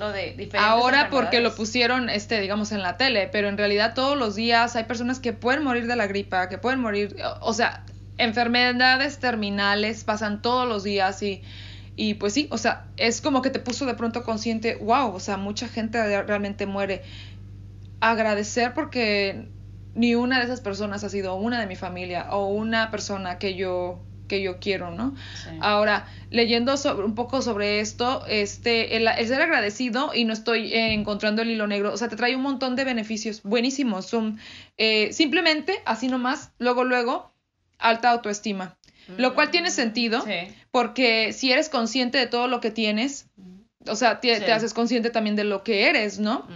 ahora 0.58 1.10
porque 1.10 1.42
lo 1.42 1.54
pusieron, 1.54 2.10
este, 2.10 2.40
digamos, 2.40 2.72
en 2.72 2.82
la 2.82 2.96
tele, 2.96 3.28
pero 3.30 3.50
en 3.50 3.58
realidad 3.58 3.94
todos 3.94 4.18
los 4.18 4.36
días 4.36 4.78
hay 4.78 4.86
personas 4.86 5.20
que 5.20 5.34
pueden 5.34 5.64
morir 5.64 5.88
de 5.88 5.98
la 5.98 6.08
gripa, 6.08 6.48
que 6.48 6.58
pueden 6.58 6.80
morir, 6.80 7.18
o 7.42 7.52
sea, 7.52 7.84
enfermedades 8.18 9.20
terminales 9.20 10.04
pasan 10.04 10.42
todos 10.42 10.68
los 10.68 10.84
días 10.84 11.22
y, 11.22 11.42
y 11.96 12.16
pues 12.16 12.34
sí, 12.34 12.48
o 12.52 12.58
sea, 12.58 12.88
es 12.98 13.22
como 13.22 13.42
que 13.42 13.50
te 13.50 13.60
puso 13.60 13.86
de 13.86 13.94
pronto 13.94 14.24
consciente, 14.24 14.76
wow, 14.76 15.14
o 15.14 15.20
sea, 15.20 15.38
mucha 15.38 15.68
gente 15.68 16.24
realmente 16.24 16.66
muere. 16.66 17.04
Agradecer 18.02 18.74
porque 18.74 19.48
ni 19.96 20.16
una 20.16 20.40
de 20.40 20.46
esas 20.46 20.62
personas 20.62 21.04
ha 21.04 21.10
sido 21.10 21.36
una 21.36 21.60
de 21.60 21.68
mi 21.68 21.76
familia 21.76 22.28
o 22.32 22.48
una 22.48 22.92
persona 22.92 23.40
que 23.40 23.56
yo 23.56 24.02
que 24.28 24.42
yo 24.42 24.60
quiero, 24.60 24.90
¿no? 24.90 25.14
Ahora, 25.62 26.08
leyendo 26.32 26.78
sobre, 26.78 27.06
un 27.06 27.14
poco 27.14 27.44
sobre 27.44 27.80
esto, 27.80 28.26
este, 28.28 28.98
el, 28.98 29.08
ser 29.28 29.42
agradecido 29.42 30.12
y 30.16 30.26
no 30.26 30.34
estoy 30.34 30.74
eh, 30.74 30.94
encontrando 30.94 31.44
el 31.44 31.52
hilo 31.52 31.68
negro, 31.68 31.94
o 31.94 31.98
sea, 31.98 32.10
te 32.10 32.16
trae 32.16 32.36
un 32.36 32.42
montón 32.42 32.76
de 32.76 32.86
beneficios 32.86 33.44
buenísimos, 33.44 34.08
son 34.08 34.40
eh, 34.78 35.14
simplemente, 35.14 35.76
así 35.86 36.08
nomás, 36.08 36.52
luego, 36.58 36.84
luego, 36.84 37.35
alta 37.77 38.10
autoestima, 38.10 38.77
lo 39.17 39.36
cual 39.36 39.51
tiene 39.51 39.70
mm, 39.70 39.74
sentido, 39.74 40.24
porque 40.72 41.34
si 41.34 41.51
eres 41.51 41.70
consciente 41.70 42.17
de 42.17 42.27
todo 42.27 42.48
lo 42.48 42.60
que 42.60 42.72
tienes, 42.72 43.27
o 43.88 43.96
sea, 43.96 44.20
te, 44.20 44.51
haces 44.51 44.74
consciente 44.74 45.10
también 45.10 45.36
de 45.36 45.44
lo 45.44 45.63
que 45.63 45.89
eres, 45.89 46.20
¿no? 46.20 46.48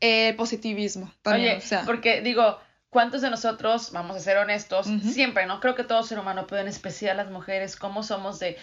Eh, 0.00 0.34
positivismo 0.34 1.12
también, 1.22 1.58
o 1.58 1.60
sea. 1.60 1.84
porque 1.84 2.22
digo, 2.22 2.58
¿Cuántos 2.90 3.22
de 3.22 3.30
nosotros, 3.30 3.92
vamos 3.92 4.16
a 4.16 4.18
ser 4.20 4.36
honestos, 4.38 4.88
siempre, 5.12 5.46
no 5.46 5.60
creo 5.60 5.76
que 5.76 5.84
todo 5.84 6.02
ser 6.02 6.18
humano, 6.18 6.48
pero 6.48 6.60
en 6.60 6.66
especial 6.66 7.18
las 7.18 7.30
mujeres, 7.30 7.76
cómo 7.76 8.02
somos 8.02 8.40
de, 8.40 8.58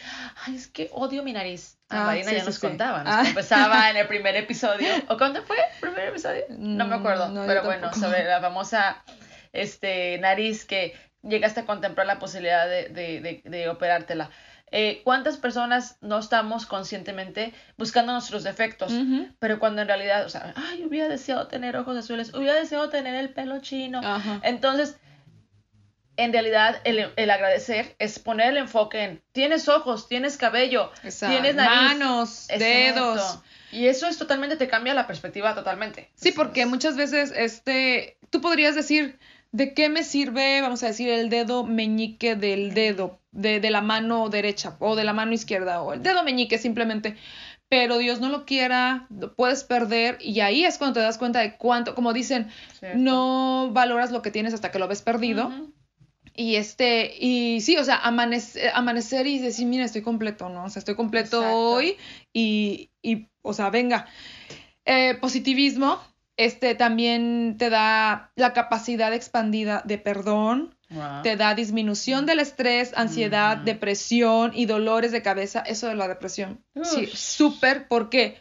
ay, 0.46 0.58
es 0.58 0.68
que 0.68 0.90
odio 0.92 1.24
mi 1.24 1.32
nariz? 1.32 1.78
Ah, 1.88 2.04
Marina 2.04 2.34
ya 2.34 2.44
nos 2.44 2.60
contaba, 2.60 3.06
nos 3.06 3.14
ah. 3.14 3.24
empezaba 3.26 3.90
en 3.90 3.96
el 3.96 4.06
primer 4.06 4.36
episodio, 4.36 4.90
¿o 5.08 5.18
cuándo 5.18 5.42
fue 5.44 5.56
el 5.56 5.80
primer 5.80 6.10
episodio? 6.10 6.44
No 6.50 6.86
me 6.88 6.96
acuerdo, 6.96 7.30
mm, 7.30 7.48
pero 7.48 7.64
bueno, 7.64 7.94
sobre 7.94 8.26
la 8.26 8.42
famosa 8.42 9.02
este, 9.54 10.18
nariz 10.18 10.66
que 10.66 10.94
llegaste 11.24 11.62
a 11.62 11.66
contemplar 11.66 12.08
la 12.08 12.20
posibilidad 12.20 12.68
de, 12.68 12.90
de, 12.90 13.42
de 13.44 13.70
operártela. 13.70 14.30
Eh, 14.70 15.02
¿Cuántas 15.06 15.38
personas 15.38 15.98
no 16.02 16.20
estamos 16.20 16.66
conscientemente 16.66 17.54
buscando 17.78 18.12
nuestros 18.12 18.44
defectos? 18.44 18.92
Pero 19.40 19.60
cuando 19.60 19.82
en 19.82 19.88
realidad, 19.88 20.26
o 20.26 20.30
sea, 20.30 20.54
ay, 20.58 20.84
hubiera 20.86 21.08
deseado 21.08 21.48
tener 21.48 21.78
ojos 21.78 21.96
azules, 21.96 22.34
hubiera 22.34 22.56
deseado 22.56 22.90
tener 22.90 23.16
el 23.16 23.30
pelo 23.30 23.60
chino. 23.62 24.02
Entonces, 24.44 24.98
en 26.18 26.34
realidad, 26.34 26.82
el, 26.84 27.30
agradecer 27.30 27.96
es 28.00 28.20
poner 28.20 28.50
el 28.50 28.58
enfoque 28.58 29.04
en, 29.04 29.24
tienes 29.32 29.70
ojos, 29.70 30.10
tienes 30.10 30.36
cabello, 30.36 30.92
tienes 31.02 31.56
manos, 31.56 32.48
dedos. 32.48 33.40
Y 33.72 33.88
eso 33.88 34.08
es 34.08 34.18
totalmente, 34.18 34.58
te 34.58 34.68
cambia 34.68 34.94
la 34.94 35.08
perspectiva 35.08 35.56
totalmente. 35.56 36.10
Sí, 36.16 36.32
porque 36.32 36.66
muchas 36.66 36.98
veces, 36.98 37.32
este, 37.36 38.18
tú 38.30 38.42
podrías 38.42 38.76
decir, 38.76 39.20
¿de 39.58 39.74
qué 39.74 39.90
me 39.90 40.04
sirve, 40.04 40.62
vamos 40.62 40.84
a 40.84 40.88
decir, 40.88 41.10
el 41.10 41.30
dedo 41.30 41.64
meñique 41.64 42.36
del 42.36 42.76
dedo, 42.76 43.20
de, 43.32 43.60
de 43.60 43.72
la 43.72 43.82
mano 43.82 44.30
derecha 44.30 44.78
o 44.80 44.96
de 44.96 45.04
la 45.04 45.14
mano 45.14 45.34
izquierda 45.34 45.82
o 45.82 45.94
el 45.94 46.04
dedo 46.04 46.24
meñique 46.24 46.60
simplemente? 46.60 47.18
Pero 47.68 47.98
Dios 47.98 48.22
no 48.22 48.30
lo 48.30 48.46
quiera, 48.46 49.08
lo 49.10 49.36
puedes 49.36 49.64
perder 49.64 50.20
y 50.22 50.40
ahí 50.42 50.64
es 50.64 50.78
cuando 50.78 50.94
te 50.94 51.00
das 51.00 51.18
cuenta 51.18 51.40
de 51.40 51.58
cuánto, 51.58 51.96
como 51.96 52.14
dicen, 52.14 52.50
no 52.96 53.72
valoras 53.74 54.12
lo 54.12 54.22
que 54.22 54.32
tienes 54.32 54.54
hasta 54.54 54.72
que 54.72 54.80
lo 54.80 54.88
ves 54.88 55.02
perdido. 55.02 55.52
Y 56.36 56.56
este, 56.56 57.16
y 57.20 57.62
sí, 57.62 57.78
o 57.78 57.84
sea, 57.84 57.98
amanecer, 57.98 58.72
amanecer 58.76 59.26
y 59.26 59.40
decir, 59.40 59.66
mira, 59.66 59.84
estoy 59.84 60.04
completo, 60.04 60.50
¿no? 60.50 60.66
O 60.66 60.70
sea, 60.70 60.80
estoy 60.80 60.96
completo 60.96 61.42
hoy 61.44 61.98
y, 62.32 62.92
y, 63.02 63.28
o 63.42 63.54
sea, 63.54 63.72
venga. 63.72 64.06
Eh, 64.86 65.18
positivismo, 65.20 66.00
este 66.38 66.76
también 66.76 67.56
te 67.58 67.70
da 67.70 68.32
la 68.36 68.54
capacidad 68.54 69.14
expandida 69.14 69.82
de 69.86 69.98
perdón, 69.98 70.76
te 71.24 71.36
da 71.36 71.54
disminución 71.54 72.26
del 72.26 72.40
estrés, 72.40 72.94
ansiedad, 72.96 73.58
depresión 73.58 74.52
y 74.54 74.68
dolores 74.68 75.12
de 75.12 75.22
cabeza. 75.22 75.60
Eso 75.62 75.88
de 75.88 75.96
la 75.96 76.08
depresión. 76.08 76.64
Sí, 76.84 77.08
súper, 77.08 77.88
porque 77.88 78.38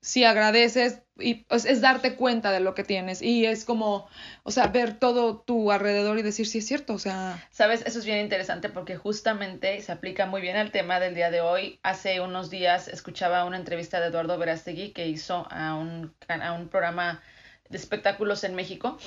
si 0.00 0.24
agradeces, 0.24 1.02
y 1.18 1.34
pues, 1.34 1.64
es 1.64 1.80
darte 1.80 2.14
cuenta 2.14 2.52
de 2.52 2.60
lo 2.60 2.74
que 2.74 2.84
tienes 2.84 3.20
y 3.20 3.46
es 3.46 3.64
como, 3.64 4.08
o 4.44 4.50
sea, 4.50 4.68
ver 4.68 4.98
todo 4.98 5.40
tu 5.40 5.72
alrededor 5.72 6.18
y 6.18 6.22
decir 6.22 6.46
si 6.46 6.58
es 6.58 6.66
cierto, 6.66 6.94
o 6.94 6.98
sea. 6.98 7.44
Sabes, 7.50 7.82
eso 7.84 7.98
es 7.98 8.04
bien 8.04 8.18
interesante 8.18 8.68
porque 8.68 8.96
justamente 8.96 9.80
se 9.82 9.90
aplica 9.90 10.26
muy 10.26 10.40
bien 10.40 10.56
al 10.56 10.70
tema 10.70 11.00
del 11.00 11.14
día 11.14 11.30
de 11.30 11.40
hoy. 11.40 11.80
Hace 11.82 12.20
unos 12.20 12.50
días 12.50 12.86
escuchaba 12.86 13.44
una 13.44 13.56
entrevista 13.56 14.00
de 14.00 14.08
Eduardo 14.08 14.38
Verástegui 14.38 14.92
que 14.92 15.08
hizo 15.08 15.48
a 15.50 15.74
un, 15.74 16.14
a 16.28 16.52
un 16.52 16.68
programa 16.68 17.20
de 17.68 17.78
espectáculos 17.78 18.44
en 18.44 18.54
México 18.54 18.98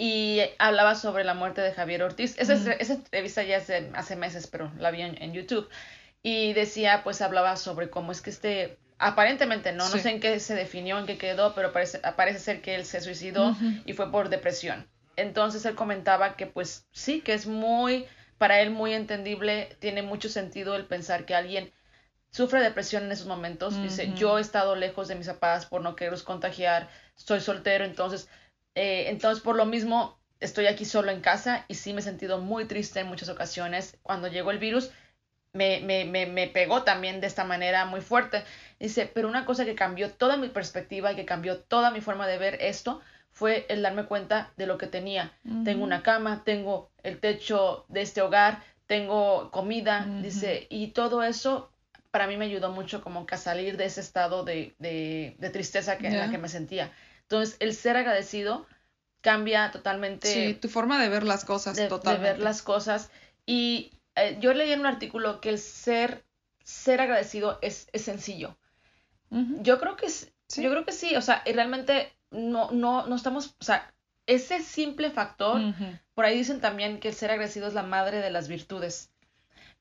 y 0.00 0.40
hablaba 0.58 0.94
sobre 0.94 1.24
la 1.24 1.34
muerte 1.34 1.60
de 1.60 1.72
Javier 1.72 2.04
Ortiz. 2.04 2.38
Esa, 2.38 2.54
esa 2.54 2.94
entrevista 2.94 3.42
ya 3.42 3.56
hace, 3.56 3.90
hace 3.94 4.14
meses, 4.14 4.46
pero 4.46 4.70
la 4.78 4.92
vi 4.92 5.02
en, 5.02 5.32
YouTube. 5.32 5.68
Y 6.22 6.52
decía, 6.52 7.02
pues 7.02 7.20
hablaba 7.20 7.56
sobre 7.56 7.90
cómo 7.90 8.12
es 8.12 8.22
que 8.22 8.30
este, 8.30 8.78
aparentemente, 8.98 9.72
no, 9.72 9.88
no 9.88 9.98
sé 9.98 10.10
en 10.10 10.20
qué 10.20 10.38
se 10.38 10.54
definió, 10.54 10.98
en 11.00 11.06
qué 11.06 11.18
quedó, 11.18 11.52
pero 11.54 11.72
parece, 11.72 11.98
parece 12.16 12.38
ser 12.38 12.62
que 12.62 12.76
él 12.76 12.84
se 12.84 13.00
suicidó 13.00 13.56
y 13.84 13.92
fue 13.92 14.12
por 14.12 14.28
depresión. 14.28 14.88
Entonces 15.16 15.64
él 15.64 15.74
comentaba 15.74 16.36
que 16.36 16.46
pues 16.46 16.86
sí, 16.92 17.20
que 17.20 17.34
es 17.34 17.48
muy, 17.48 18.06
para 18.38 18.60
él 18.60 18.70
muy 18.70 18.94
entendible, 18.94 19.76
tiene 19.80 20.02
mucho 20.02 20.28
sentido 20.28 20.76
el 20.76 20.86
pensar 20.86 21.24
que 21.24 21.34
alguien 21.34 21.72
sufre 22.30 22.60
depresión 22.60 23.04
en 23.04 23.12
esos 23.12 23.26
momentos. 23.26 23.80
Dice, 23.82 24.12
yo 24.14 24.38
he 24.38 24.40
estado 24.40 24.76
lejos 24.76 25.08
de 25.08 25.14
mis 25.14 25.26
papás 25.28 25.66
por 25.66 25.82
no 25.82 25.96
quererlos 25.96 26.22
contagiar, 26.22 26.88
soy 27.14 27.40
soltero, 27.40 27.84
entonces, 27.84 28.28
eh, 28.74 29.06
entonces 29.08 29.42
por 29.42 29.56
lo 29.56 29.64
mismo 29.64 30.18
estoy 30.40 30.66
aquí 30.66 30.84
solo 30.84 31.10
en 31.10 31.20
casa 31.20 31.64
y 31.68 31.74
sí 31.74 31.92
me 31.92 32.00
he 32.00 32.02
sentido 32.04 32.38
muy 32.38 32.66
triste 32.66 33.00
en 33.00 33.08
muchas 33.08 33.28
ocasiones. 33.28 33.96
Cuando 34.02 34.28
llegó 34.28 34.50
el 34.50 34.58
virus 34.58 34.90
me, 35.52 35.80
me, 35.80 36.04
me, 36.04 36.26
me 36.26 36.46
pegó 36.46 36.82
también 36.82 37.20
de 37.20 37.26
esta 37.26 37.44
manera 37.44 37.84
muy 37.86 38.00
fuerte. 38.00 38.44
Dice, 38.78 39.10
pero 39.12 39.28
una 39.28 39.44
cosa 39.44 39.64
que 39.64 39.74
cambió 39.74 40.10
toda 40.10 40.36
mi 40.36 40.48
perspectiva 40.48 41.12
y 41.12 41.16
que 41.16 41.24
cambió 41.24 41.58
toda 41.58 41.90
mi 41.90 42.00
forma 42.00 42.26
de 42.26 42.38
ver 42.38 42.58
esto 42.60 43.00
fue 43.32 43.66
el 43.68 43.82
darme 43.82 44.04
cuenta 44.04 44.52
de 44.56 44.66
lo 44.66 44.78
que 44.78 44.86
tenía. 44.86 45.32
Tengo 45.64 45.84
una 45.84 46.02
cama, 46.02 46.42
tengo 46.44 46.90
el 47.02 47.18
techo 47.18 47.84
de 47.88 48.02
este 48.02 48.20
hogar, 48.20 48.62
tengo 48.86 49.50
comida, 49.50 50.06
dice, 50.22 50.66
y 50.70 50.88
todo 50.88 51.22
eso 51.22 51.70
para 52.10 52.26
mí 52.26 52.36
me 52.36 52.46
ayudó 52.46 52.70
mucho 52.70 53.02
como 53.02 53.26
que 53.26 53.34
a 53.34 53.38
salir 53.38 53.76
de 53.76 53.84
ese 53.84 54.00
estado 54.00 54.44
de, 54.44 54.74
de, 54.78 55.50
tristeza 55.50 55.98
que, 55.98 56.08
en 56.08 56.18
la 56.18 56.30
que 56.30 56.38
me 56.38 56.48
sentía. 56.48 56.92
Entonces, 57.22 57.56
el 57.60 57.74
ser 57.74 57.96
agradecido 57.96 58.66
cambia 59.20 59.70
totalmente. 59.70 60.28
Sí, 60.28 60.54
tu 60.54 60.68
forma 60.68 61.00
de 61.00 61.08
ver 61.08 61.24
las 61.24 61.44
cosas, 61.44 61.76
de, 61.76 61.88
totalmente. 61.88 62.26
De 62.26 62.32
ver 62.34 62.42
las 62.42 62.62
cosas. 62.62 63.10
Y 63.44 63.92
eh, 64.14 64.38
yo 64.40 64.54
leí 64.54 64.72
en 64.72 64.80
un 64.80 64.86
artículo 64.86 65.40
que 65.40 65.50
el 65.50 65.58
ser, 65.58 66.24
ser 66.64 67.00
agradecido 67.00 67.58
es, 67.62 67.88
es 67.92 68.02
sencillo. 68.02 68.56
Yo 69.30 69.78
creo 69.78 69.96
que 69.96 70.08
¿Sí? 70.08 70.30
yo 70.62 70.70
creo 70.70 70.86
que 70.86 70.92
sí. 70.92 71.14
O 71.16 71.20
sea, 71.20 71.42
realmente 71.44 72.10
no, 72.30 72.70
no, 72.70 73.06
no 73.06 73.14
estamos, 73.14 73.54
o 73.60 73.64
sea, 73.64 73.92
ese 74.26 74.62
simple 74.62 75.10
factor, 75.10 75.60
por 76.14 76.24
ahí 76.24 76.36
dicen 76.36 76.60
también 76.60 77.00
que 77.00 77.08
el 77.08 77.14
ser 77.14 77.30
agradecido 77.30 77.68
es 77.68 77.74
la 77.74 77.82
madre 77.82 78.20
de 78.20 78.30
las 78.30 78.48
virtudes 78.48 79.10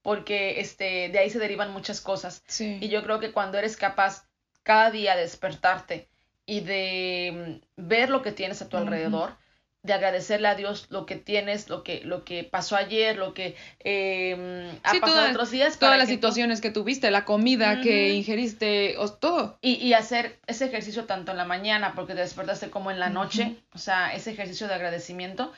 porque 0.08 0.62
este, 0.62 1.10
de 1.10 1.20
ahí 1.20 1.30
se 1.30 1.38
derivan 1.38 1.74
muchas 1.74 2.00
cosas. 2.00 2.42
Y 2.58 2.88
yo 2.88 3.04
creo 3.04 3.20
que 3.20 3.34
cuando 3.34 3.58
eres 3.58 3.76
capaz 3.76 4.26
cada 4.64 4.90
día 4.90 5.18
de 5.18 5.24
despertarte 5.24 6.08
y 6.46 6.62
de 6.62 7.60
mm, 7.76 7.86
ver 7.90 8.10
lo 8.10 8.22
que 8.22 8.32
tienes 8.32 8.62
a 8.62 8.70
tu 8.70 8.78
alrededor, 8.78 9.36
de 9.84 9.92
agradecerle 9.92 10.48
a 10.48 10.56
Dios 10.56 10.88
lo 10.92 11.06
que 11.06 11.18
tienes, 11.18 11.68
lo 11.68 11.84
que, 11.84 12.00
lo 12.06 12.24
que 12.24 12.46
pasó 12.46 12.78
ayer, 12.78 13.18
lo 13.18 13.34
que 13.34 13.58
eh, 13.84 14.80
ha 14.82 14.94
pasado 14.94 15.30
otros 15.30 15.52
días. 15.52 15.78
Todas 15.78 15.98
las 15.98 16.08
situaciones 16.08 16.62
que 16.62 16.72
tuviste, 16.72 17.12
la 17.12 17.26
comida 17.26 17.82
que 17.82 18.14
ingeriste, 18.14 18.96
todo. 19.20 19.60
Y, 19.62 19.74
y, 19.74 19.92
hacer 19.92 20.40
ese 20.48 20.68
ejercicio 20.68 21.04
tanto 21.04 21.32
en 21.32 21.38
la 21.38 21.44
mañana, 21.44 21.96
porque 21.96 22.14
te 22.14 22.22
despertaste 22.22 22.70
como 22.70 22.92
en 22.92 23.02
la 23.02 23.10
noche, 23.10 23.58
o 23.74 23.78
sea, 23.78 24.14
ese 24.14 24.32
ejercicio 24.32 24.70
de 24.70 24.76
agradecimiento, 24.76 25.52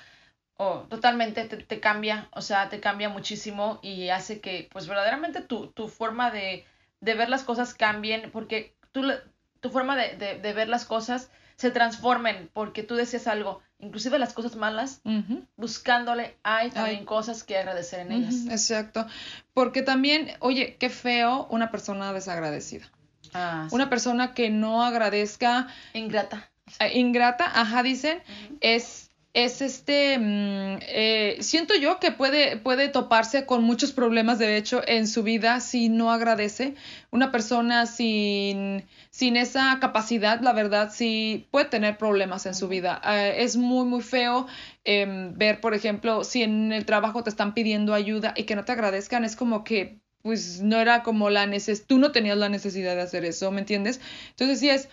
oh, 0.59 0.85
totalmente 0.89 1.45
te, 1.45 1.79
cambia, 1.79 2.27
o 2.31 2.41
sea, 2.41 2.67
te 2.67 2.81
cambia 2.81 3.07
muchísimo 3.07 3.79
y 3.81 4.09
hace 4.09 4.41
que, 4.41 4.67
pues, 4.71 4.87
verdaderamente 4.87 5.41
tu, 5.41 5.67
tu 5.67 5.87
forma 5.87 6.31
de, 6.31 6.65
de, 6.99 7.13
ver 7.13 7.29
las 7.29 7.43
cosas 7.43 7.73
cambien, 7.73 8.29
porque 8.29 8.75
tú, 8.91 9.09
tu 9.61 9.69
forma 9.69 9.95
de, 9.95 10.37
de, 10.41 10.53
ver 10.53 10.67
las 10.67 10.83
cosas 10.83 11.31
se 11.55 11.71
transformen, 11.71 12.49
porque 12.51 12.83
tú 12.83 12.95
decías 12.95 13.27
algo, 13.27 13.61
inclusive 13.79 14.19
las 14.19 14.33
cosas 14.33 14.57
malas, 14.57 15.01
buscándole, 15.55 16.35
hay 16.43 16.71
también 16.71 17.05
cosas 17.05 17.45
que 17.45 17.57
agradecer 17.57 18.01
en 18.01 18.11
ellas. 18.11 18.45
Exacto, 18.49 19.07
porque 19.53 19.81
también, 19.81 20.33
oye, 20.41 20.75
qué 20.77 20.89
feo 20.89 21.47
una 21.49 21.71
persona 21.71 22.11
desagradecida. 22.11 22.91
Ah, 23.33 23.69
una 23.71 23.89
persona 23.89 24.33
que 24.33 24.49
no 24.49 24.83
agradezca. 24.83 25.67
Ingrata. 25.93 26.49
Eh, 26.79 26.99
ingrata, 26.99 27.45
ajá, 27.45 27.81
dicen, 27.81 28.21
es 28.59 29.08
es 29.33 29.61
este, 29.61 30.17
mm, 30.17 30.79
eh, 30.81 31.37
siento 31.41 31.75
yo 31.75 31.99
que 31.99 32.11
puede, 32.11 32.57
puede 32.57 32.89
toparse 32.89 33.45
con 33.45 33.63
muchos 33.63 33.91
problemas 33.91 34.39
de 34.39 34.57
hecho 34.57 34.81
en 34.87 35.07
su 35.07 35.23
vida 35.23 35.59
si 35.59 35.89
no 35.89 36.11
agradece. 36.11 36.75
Una 37.11 37.31
persona 37.31 37.85
sin, 37.85 38.85
sin 39.11 39.37
esa 39.37 39.77
capacidad, 39.79 40.41
la 40.41 40.53
verdad, 40.53 40.91
sí 40.93 41.47
puede 41.51 41.65
tener 41.65 41.97
problemas 41.97 42.45
en 42.47 42.55
su 42.55 42.67
vida. 42.67 43.01
Eh, 43.05 43.35
es 43.43 43.55
muy, 43.55 43.85
muy 43.85 44.01
feo 44.01 44.47
em, 44.83 45.37
ver, 45.37 45.61
por 45.61 45.73
ejemplo, 45.73 46.23
si 46.23 46.43
en 46.43 46.71
el 46.73 46.85
trabajo 46.85 47.23
te 47.23 47.29
están 47.29 47.53
pidiendo 47.53 47.93
ayuda 47.93 48.33
y 48.35 48.43
que 48.43 48.55
no 48.55 48.65
te 48.65 48.71
agradezcan, 48.71 49.25
es 49.25 49.35
como 49.35 49.63
que 49.63 49.99
pues 50.21 50.61
no 50.61 50.77
era 50.77 51.01
como 51.03 51.29
la 51.29 51.47
necesidad, 51.47 51.87
tú 51.87 51.97
no 51.97 52.11
tenías 52.11 52.37
la 52.37 52.49
necesidad 52.49 52.95
de 52.95 53.01
hacer 53.01 53.23
eso, 53.23 53.51
¿me 53.51 53.61
entiendes? 53.61 54.01
Entonces 54.31 54.59
sí 54.59 54.69
es 54.69 54.89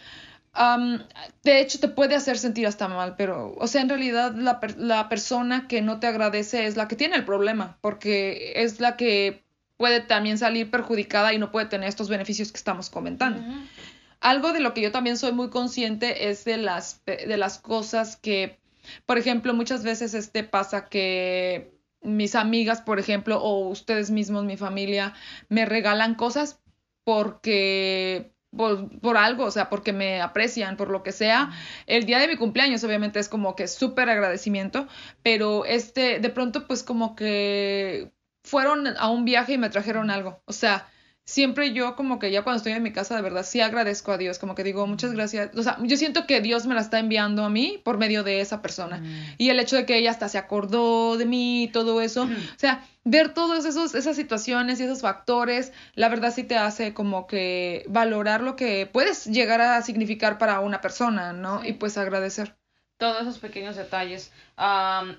de 1.43 1.61
hecho 1.61 1.79
te 1.81 1.89
puede 1.89 2.15
hacer 2.15 2.39
sentir 2.39 2.67
hasta 2.67 2.89
mal, 2.89 3.15
pero, 3.17 3.55
o 3.59 3.67
sea, 3.67 3.83
en 3.83 3.89
realidad 3.89 4.35
la, 4.35 4.61
la, 4.77 5.09
persona 5.09 5.69
que 5.69 5.83
no 5.83 6.01
te 6.01 6.07
agradece 6.07 6.67
es 6.67 6.77
la 6.77 6.89
que 6.89 6.97
tiene 6.97 7.17
el 7.17 7.25
problema, 7.25 7.79
porque 7.81 8.55
es 8.57 8.81
la 8.81 8.97
que 8.97 9.45
puede 9.77 10.01
también 10.01 10.39
salir 10.39 10.71
perjudicada 10.71 11.33
y 11.33 11.39
no 11.39 11.53
puede 11.53 11.67
tener 11.67 11.89
estos 11.89 12.09
beneficios 12.09 12.51
que 12.51 12.59
estamos 12.59 12.89
comentando. 12.91 13.43
Algo 14.21 14.53
de 14.53 14.61
lo 14.61 14.73
que 14.73 14.81
yo 14.81 14.93
también 14.93 15.19
soy 15.19 15.33
muy 15.33 15.51
consciente 15.51 16.31
es 16.31 16.45
de 16.45 16.57
las, 16.57 17.05
de 17.05 17.37
las 17.37 17.59
cosas 17.59 18.17
que, 18.17 18.59
por 19.05 19.19
ejemplo, 19.19 19.53
muchas 19.53 19.85
veces 19.85 20.15
este 20.15 20.43
pasa 20.43 20.87
que 20.87 21.77
mis 22.01 22.35
amigas, 22.35 22.81
por 22.81 22.99
ejemplo, 22.99 23.43
o 23.43 23.69
ustedes 23.69 24.11
mismos, 24.11 24.45
mi 24.45 24.57
familia, 24.57 25.13
me 25.49 25.67
regalan 25.67 26.15
cosas 26.15 26.61
porque 27.05 28.36
por, 28.57 29.17
algo, 29.17 29.45
o 29.45 29.51
sea, 29.51 29.69
porque 29.69 29.93
me 29.93 30.21
aprecian, 30.21 30.77
por 30.77 30.91
lo 30.91 31.03
que 31.03 31.13
sea. 31.13 31.51
El 31.87 32.07
día 32.07 32.19
de 32.19 32.29
mi 32.29 32.37
cumpleaños, 32.37 32.83
obviamente, 32.85 33.19
es 33.19 33.29
como 33.29 33.57
que 33.57 33.69
súper 33.69 34.09
agradecimiento, 34.11 34.89
pero 35.23 35.65
este, 35.65 36.21
de 36.21 36.31
pronto, 36.31 36.67
pues 36.67 36.83
como 36.83 37.17
que 37.17 38.13
fueron 38.45 38.87
a 38.99 39.09
un 39.11 39.25
viaje 39.25 39.55
y 39.55 39.59
me 39.59 39.71
trajeron 39.71 40.11
algo. 40.11 40.43
O 40.47 40.53
sea, 40.53 40.89
siempre 41.27 41.73
yo 41.73 41.97
como 41.97 42.19
que 42.19 42.31
ya 42.31 42.43
cuando 42.43 42.59
estoy 42.59 42.73
en 42.73 42.83
mi 42.83 42.93
casa 42.93 43.17
de 43.17 43.23
verdad 43.23 43.45
sí 43.45 43.61
agradezco 43.61 44.13
a 44.13 44.19
Dios, 44.19 44.39
como 44.39 44.55
que 44.55 44.63
digo 44.63 44.87
muchas 44.87 45.13
gracias, 45.13 45.51
o 45.57 45.63
sea, 45.63 45.77
yo 45.83 45.97
siento 45.97 46.27
que 46.27 46.41
Dios 46.41 46.67
me 46.67 46.75
la 46.75 46.81
está 46.81 47.01
enviando 47.01 47.45
a 47.45 47.51
mí 47.51 47.81
por 47.85 47.99
medio 47.99 48.23
de 48.23 48.41
esa 48.41 48.63
persona 48.63 48.99
mm. 48.99 49.35
y 49.37 49.51
el 49.51 49.59
hecho 49.59 49.77
de 49.77 49.85
que 49.85 49.99
ella 49.99 50.13
hasta 50.13 50.29
se 50.29 50.39
acordó 50.39 51.19
de 51.19 51.27
mí 51.27 51.65
y 51.65 51.69
todo 51.69 52.01
eso, 52.01 52.23
o 52.23 52.59
sea, 52.59 52.87
ver 53.03 53.35
todas 53.35 53.65
esas 53.65 54.17
situaciones 54.17 54.79
y 54.79 54.85
esos 54.85 55.01
factores, 55.01 55.73
la 55.95 56.09
verdad 56.09 56.33
sí 56.33 56.45
te 56.45 56.57
hace 56.57 56.95
como 56.95 57.27
que 57.27 57.85
valorar 57.89 58.41
lo 58.41 58.55
que 58.55 58.87
puedes 58.87 59.27
llegar 59.27 59.61
a 59.61 59.83
significar 59.83 60.39
para 60.39 60.61
una 60.61 60.81
persona, 60.81 61.33
¿no? 61.33 61.65
Y 61.65 61.75
pues 61.75 61.99
agradecer. 61.99 62.57
Todos 62.99 63.23
esos 63.23 63.39
pequeños 63.39 63.77
detalles. 63.77 64.33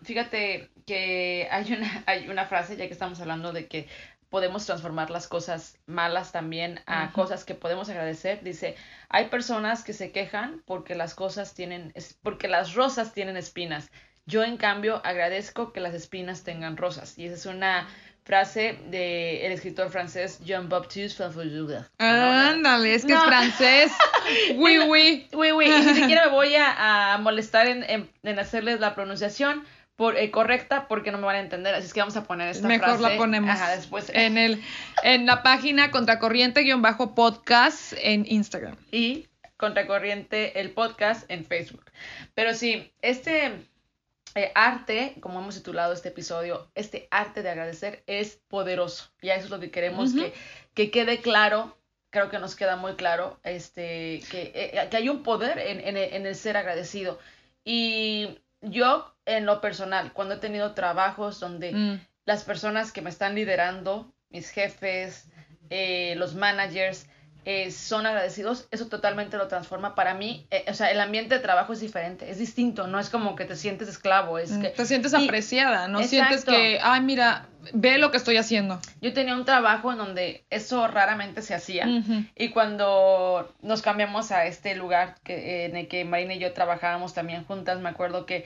fíjate 0.03 0.69
que 0.85 1.47
hay 1.51 1.73
una, 1.73 2.03
hay 2.07 2.27
una 2.27 2.45
frase, 2.45 2.75
ya 2.75 2.87
que 2.87 2.93
estamos 2.93 3.21
hablando 3.21 3.53
de 3.53 3.67
que 3.67 3.87
podemos 4.29 4.65
transformar 4.65 5.09
las 5.09 5.27
cosas 5.27 5.77
malas 5.85 6.31
también 6.31 6.81
a 6.85 7.11
cosas 7.11 7.45
que 7.45 7.55
podemos 7.55 7.89
agradecer. 7.89 8.43
Dice, 8.43 8.75
hay 9.09 9.29
personas 9.29 9.83
que 9.83 9.93
se 9.93 10.11
quejan 10.11 10.61
porque 10.65 10.95
las 10.95 11.15
cosas 11.15 11.53
tienen, 11.53 11.93
porque 12.21 12.47
las 12.47 12.73
rosas 12.73 13.13
tienen 13.13 13.37
espinas. 13.37 13.89
Yo, 14.25 14.43
en 14.43 14.57
cambio, 14.57 15.01
agradezco 15.05 15.71
que 15.71 15.79
las 15.79 15.93
espinas 15.93 16.43
tengan 16.43 16.75
rosas. 16.75 17.17
Y 17.17 17.27
esa 17.27 17.35
es 17.35 17.45
una 17.45 17.87
frase 18.25 18.77
del 18.87 19.37
el 19.45 19.51
escritor 19.53 19.89
francés 19.89 20.41
Jean-Baptiste 20.43 21.23
Fafoujoula. 21.23 21.89
Ándale, 21.97 22.93
es 22.93 23.05
que 23.05 23.13
es 23.13 23.23
francés. 23.23 23.91
Oui, 24.57 24.77
oui. 24.79 25.29
Oui, 25.33 25.53
oui. 25.53 25.67
Y 25.67 25.85
ni 25.85 25.93
siquiera 26.01 26.25
me 26.25 26.31
voy 26.31 26.53
a, 26.57 27.17
molestar 27.21 27.67
en, 27.67 28.09
en 28.21 28.39
hacerles 28.39 28.81
la 28.81 28.93
pronunciación 28.93 29.63
por, 29.97 30.15
eh, 30.15 30.31
correcta 30.31 30.87
porque 30.87 31.11
no 31.11 31.17
me 31.17 31.25
van 31.25 31.35
a 31.35 31.39
entender, 31.39 31.75
así 31.75 31.87
es 31.87 31.93
que 31.93 31.99
vamos 31.99 32.15
a 32.15 32.23
poner 32.23 32.47
esta 32.47 32.67
Mejor 32.67 33.01
la 33.01 33.17
ponemos 33.17 33.59
después. 33.75 34.09
en 34.13 34.37
el 34.37 34.63
en 35.03 35.25
la 35.25 35.43
página 35.43 35.91
contracorriente-podcast 35.91 37.93
en 37.97 38.25
Instagram 38.25 38.77
y 38.91 39.27
contracorriente 39.57 40.61
el 40.61 40.69
podcast 40.69 41.29
en 41.29 41.43
Facebook. 41.43 41.83
Pero 42.35 42.53
sí, 42.53 42.93
este 43.01 43.67
eh, 44.35 44.51
arte, 44.53 45.15
como 45.19 45.39
hemos 45.39 45.55
titulado 45.55 45.93
este 45.93 46.09
episodio, 46.09 46.69
este 46.75 47.07
arte 47.09 47.41
de 47.41 47.49
agradecer 47.49 48.03
es 48.05 48.39
poderoso. 48.47 49.09
Y 49.19 49.29
eso 49.29 49.45
es 49.45 49.49
lo 49.49 49.59
que 49.59 49.71
queremos 49.71 50.13
que, 50.13 50.31
que 50.75 50.91
quede 50.91 51.21
claro 51.21 51.75
creo 52.09 52.29
que 52.29 52.39
nos 52.39 52.55
queda 52.55 52.77
muy 52.77 52.95
claro 52.95 53.37
este, 53.43 54.21
que, 54.31 54.51
eh, 54.55 54.87
que 54.89 54.97
hay 54.97 55.09
un 55.09 55.23
poder 55.23 55.59
en, 55.59 55.81
en, 55.81 55.97
en, 55.97 56.25
el 56.25 56.35
ser 56.35 56.55
agradecido. 56.55 57.19
Y 57.65 58.39
yo 58.61 59.15
en 59.25 59.45
lo 59.45 59.61
personal, 59.61 60.13
cuando 60.13 60.35
he 60.35 60.37
tenido 60.37 60.73
trabajos 60.73 61.39
donde 61.39 61.73
mm. 61.73 62.07
las 62.25 62.43
personas 62.43 62.91
que 62.91 63.01
me 63.01 63.09
están 63.09 63.35
liderando, 63.35 64.13
mis 64.29 64.49
jefes, 64.49 65.29
eh, 65.69 66.15
los 66.17 66.35
managers, 66.35 67.07
eh, 67.49 67.71
son 67.71 68.05
agradecidos, 68.05 68.67
eso 68.71 68.87
totalmente 68.87 69.37
lo 69.37 69.47
transforma. 69.47 69.95
Para 69.95 70.13
mí, 70.13 70.45
eh, 70.51 70.65
o 70.67 70.73
sea, 70.73 70.91
el 70.91 70.99
ambiente 70.99 71.35
de 71.35 71.39
trabajo 71.39 71.71
es 71.71 71.79
diferente, 71.79 72.29
es 72.29 72.39
distinto, 72.39 72.87
no 72.87 72.99
es 72.99 73.09
como 73.09 73.37
que 73.37 73.45
te 73.45 73.55
sientes 73.55 73.87
esclavo, 73.87 74.37
es 74.37 74.51
mm, 74.51 74.61
que... 74.61 74.69
Te 74.71 74.85
sientes 74.85 75.13
apreciada, 75.13 75.87
no 75.87 76.03
sientes 76.03 76.43
que, 76.43 76.77
ay, 76.83 76.99
mira, 76.99 77.47
ve 77.71 77.99
lo 77.99 78.11
que 78.11 78.17
estoy 78.17 78.35
haciendo. 78.35 78.81
Yo 78.99 79.13
tenía 79.13 79.33
un 79.33 79.45
trabajo 79.45 79.93
en 79.93 79.97
donde 79.97 80.43
eso 80.49 80.89
raramente 80.89 81.41
se 81.41 81.55
hacía 81.55 81.87
y 82.35 82.49
cuando 82.49 83.49
nos 83.61 83.81
cambiamos 83.81 84.33
a 84.33 84.45
este 84.45 84.75
lugar 84.75 85.15
que, 85.23 85.67
en 85.67 85.77
el 85.77 85.87
que 85.87 86.03
Marina 86.03 86.33
y 86.33 86.39
yo 86.39 86.51
trabajábamos 86.51 87.13
también 87.13 87.45
juntas, 87.45 87.79
me 87.79 87.87
acuerdo 87.87 88.25
que 88.25 88.43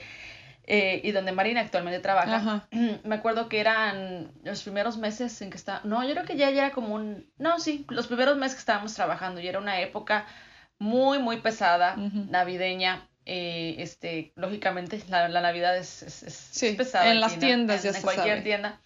eh, 0.64 1.00
y 1.02 1.12
donde 1.12 1.32
Marina 1.32 1.60
actualmente 1.60 2.00
trabaja, 2.00 2.68
me 3.04 3.14
acuerdo 3.14 3.48
que 3.48 3.60
eran 3.60 4.30
los 4.44 4.62
primeros 4.62 4.96
meses 4.96 5.40
en 5.42 5.50
que 5.50 5.56
está, 5.56 5.80
no, 5.84 6.04
yo 6.04 6.12
creo 6.12 6.24
que 6.24 6.36
ya, 6.36 6.50
ya 6.50 6.66
era 6.66 6.74
como 6.74 6.94
un, 6.94 7.26
no, 7.38 7.58
sí, 7.58 7.84
los 7.88 8.06
primeros 8.06 8.36
meses 8.36 8.54
que 8.54 8.60
estábamos 8.60 8.94
trabajando 8.94 9.40
y 9.40 9.48
era 9.48 9.58
una 9.58 9.80
época 9.80 10.26
muy, 10.78 11.18
muy 11.18 11.40
pesada, 11.40 11.96
navideña, 11.96 13.08
eh, 13.24 13.76
este, 13.78 14.32
lógicamente 14.34 15.00
la, 15.08 15.28
la 15.28 15.40
Navidad 15.40 15.76
es, 15.76 16.02
es, 16.02 16.76
pesada. 16.76 17.10
En 17.10 17.20
las 17.20 17.38
tiendas, 17.38 17.84
en, 17.84 17.92
ya 17.92 17.98
en 17.98 18.02
cualquier 18.02 18.42
tienda. 18.42 18.80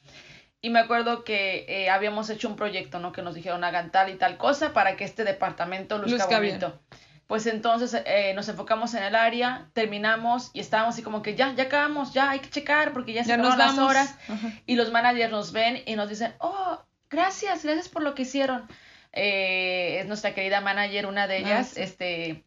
Y 0.61 0.71
me 0.71 0.81
acuerdo 0.81 1.25
que 1.25 1.65
eh, 1.69 1.91
habíamos 1.91 2.29
hecho 2.29 2.49
un 2.49 2.57
proyecto, 2.57 2.99
¿no? 2.99 3.13
Que 3.13 3.23
nos 3.23 3.35
dijeron 3.35 3.63
hagan 3.65 3.91
tal 3.93 4.11
y 4.11 4.17
tal 4.17 4.37
cosa 4.37 4.73
para 4.73 4.97
que 4.97 5.05
este 5.05 5.25
departamento 5.25 5.99
luzca, 5.99 6.39
bonito. 6.39 6.81
Pues 7.27 7.47
entonces 7.47 8.01
eh, 8.07 8.33
nos 8.35 8.49
enfocamos 8.49 8.95
en 8.95 9.03
el 9.03 9.17
área, 9.17 9.69
terminamos 9.73 10.51
y 10.53 10.61
estábamos 10.61 10.95
así 10.95 11.03
como 11.03 11.23
que 11.23 11.35
ya, 11.35 11.53
ya 11.55 11.65
acabamos, 11.65 12.13
ya 12.13 12.31
hay 12.31 12.39
que 12.39 12.51
checar 12.51 12.93
porque 12.93 13.13
ya, 13.13 13.25
se 13.25 13.37
nos 13.37 13.59
las 13.59 13.77
horas. 13.79 14.17
Y 14.65 14.77
los 14.77 14.93
managers 14.93 15.33
nos 15.33 15.53
ven 15.53 15.83
y 15.87 15.97
nos 15.97 16.09
dicen, 16.09 16.35
oh, 16.39 16.81
gracias, 17.11 17.65
gracias 17.65 17.89
por 17.89 18.03
lo 18.03 18.15
que 18.15 18.23
hicieron. 18.23 18.69
Eh, 19.13 20.01
es 20.01 20.07
nuestra 20.07 20.35
querida 20.35 20.61
manager, 20.61 21.07
una 21.07 21.27
de 21.27 21.39
ellas, 21.39 21.75
ah, 21.77 21.81
este, 21.81 22.45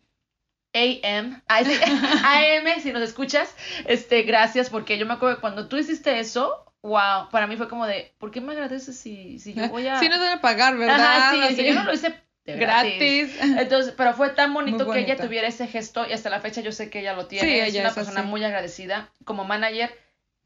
AM, 0.73 1.41
AM, 1.47 2.79
si 2.81 2.93
nos 2.93 3.01
escuchas, 3.01 3.53
este, 3.85 4.21
gracias, 4.21 4.69
porque 4.69 4.97
yo 4.97 5.05
me 5.05 5.15
acuerdo 5.15 5.37
que 5.37 5.41
cuando 5.41 5.67
tú 5.67 5.77
hiciste 5.77 6.19
eso, 6.19 6.71
wow, 6.83 7.29
para 7.31 7.47
mí 7.47 7.57
fue 7.57 7.67
como 7.67 7.85
de, 7.85 8.13
¿por 8.17 8.31
qué 8.31 8.39
me 8.39 8.53
agradeces 8.53 8.97
si, 8.97 9.39
si 9.39 9.53
yo 9.55 9.67
voy 9.67 9.87
a... 9.87 9.99
Si 9.99 10.07
no 10.07 10.15
te 10.15 10.21
van 10.21 10.37
a 10.37 10.41
pagar, 10.41 10.77
¿verdad? 10.77 11.33
sí, 11.49 11.65
yo 11.65 11.73
no 11.73 11.83
lo 11.83 11.93
hice 11.93 12.15
gratis. 12.45 13.37
Entonces, 13.41 13.93
pero 13.95 14.13
fue 14.13 14.29
tan 14.29 14.53
bonito 14.53 14.89
que 14.89 14.99
ella 14.99 15.17
tuviera 15.17 15.47
ese 15.47 15.67
gesto 15.67 16.05
y 16.07 16.13
hasta 16.13 16.29
la 16.29 16.41
fecha 16.41 16.61
yo 16.61 16.71
sé 16.71 16.89
que 16.89 16.99
ella 16.99 17.13
lo 17.13 17.27
tiene. 17.27 17.67
es 17.67 17.75
una 17.75 17.93
persona 17.93 18.23
muy 18.23 18.43
agradecida. 18.43 19.11
Como 19.25 19.45
manager, 19.45 19.95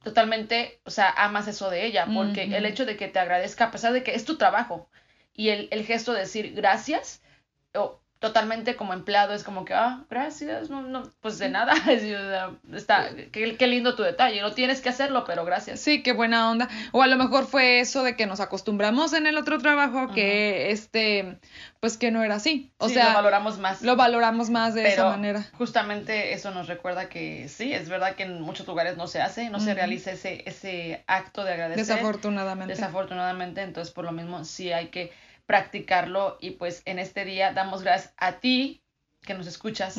totalmente, 0.03 0.79
o 0.83 0.91
sea, 0.91 1.09
amas 1.09 1.47
eso 1.47 1.69
de 1.69 1.85
ella, 1.85 2.07
porque 2.13 2.43
el 2.43 2.65
hecho 2.65 2.85
de 2.85 2.97
que 2.97 3.07
te 3.07 3.19
agradezca, 3.19 3.65
a 3.65 3.71
pesar 3.71 3.93
de 3.93 4.03
que 4.03 4.15
es 4.15 4.25
tu 4.25 4.37
trabajo, 4.37 4.89
y 5.35 5.49
el, 5.49 5.67
el 5.71 5.85
gesto 5.85 6.13
de 6.13 6.21
decir 6.21 6.53
gracias, 6.53 7.21
o 7.73 8.02
totalmente 8.23 8.77
como 8.77 8.93
empleado, 8.93 9.33
es 9.33 9.43
como 9.43 9.65
que, 9.65 9.73
ah, 9.73 10.05
gracias, 10.09 10.69
no, 10.69 10.81
no, 10.81 11.03
pues 11.19 11.39
de 11.39 11.49
nada, 11.49 11.73
está, 12.73 13.09
qué, 13.33 13.57
qué, 13.57 13.67
lindo 13.67 13.97
tu 13.97 14.03
detalle, 14.03 14.39
no 14.39 14.53
tienes 14.53 14.79
que 14.79 14.87
hacerlo, 14.87 15.25
pero 15.25 15.43
gracias. 15.43 15.81
Sí, 15.81 16.03
qué 16.03 16.13
buena 16.13 16.49
onda. 16.49 16.69
O 16.93 17.01
a 17.01 17.07
lo 17.07 17.17
mejor 17.17 17.45
fue 17.45 17.81
eso 17.81 18.01
de 18.01 18.15
que 18.15 18.25
nos 18.25 18.39
acostumbramos 18.39 19.11
en 19.11 19.27
el 19.27 19.37
otro 19.37 19.57
trabajo 19.57 20.13
que, 20.13 20.71
este, 20.71 21.37
pues 21.81 21.97
que 21.97 22.11
no 22.11 22.23
era 22.23 22.35
así. 22.35 22.71
O 22.77 22.87
sea, 22.87 23.09
lo 23.09 23.15
valoramos 23.15 23.57
más. 23.57 23.81
Lo 23.81 23.97
valoramos 23.97 24.49
más 24.49 24.73
de 24.73 24.87
esa 24.87 25.09
manera. 25.09 25.43
Justamente 25.57 26.31
eso 26.31 26.51
nos 26.51 26.67
recuerda 26.67 27.09
que 27.09 27.49
sí, 27.49 27.73
es 27.73 27.89
verdad 27.89 28.15
que 28.15 28.23
en 28.23 28.39
muchos 28.39 28.65
lugares 28.65 28.95
no 28.95 29.07
se 29.07 29.19
hace, 29.19 29.49
no 29.49 29.59
se 29.59 29.73
realiza 29.73 30.11
ese, 30.11 30.43
ese 30.45 31.03
acto 31.07 31.43
de 31.43 31.51
agradecer. 31.51 31.85
Desafortunadamente. 31.85 32.73
Desafortunadamente, 32.73 33.63
entonces 33.63 33.93
por 33.93 34.05
lo 34.05 34.13
mismo 34.13 34.45
sí 34.45 34.71
hay 34.71 34.87
que 34.87 35.11
practicarlo 35.45 36.37
y 36.39 36.51
pues 36.51 36.81
en 36.85 36.99
este 36.99 37.25
día 37.25 37.53
damos 37.53 37.83
gracias 37.83 38.13
a 38.17 38.39
ti 38.39 38.81
que 39.21 39.33
nos 39.33 39.47
escuchas 39.47 39.97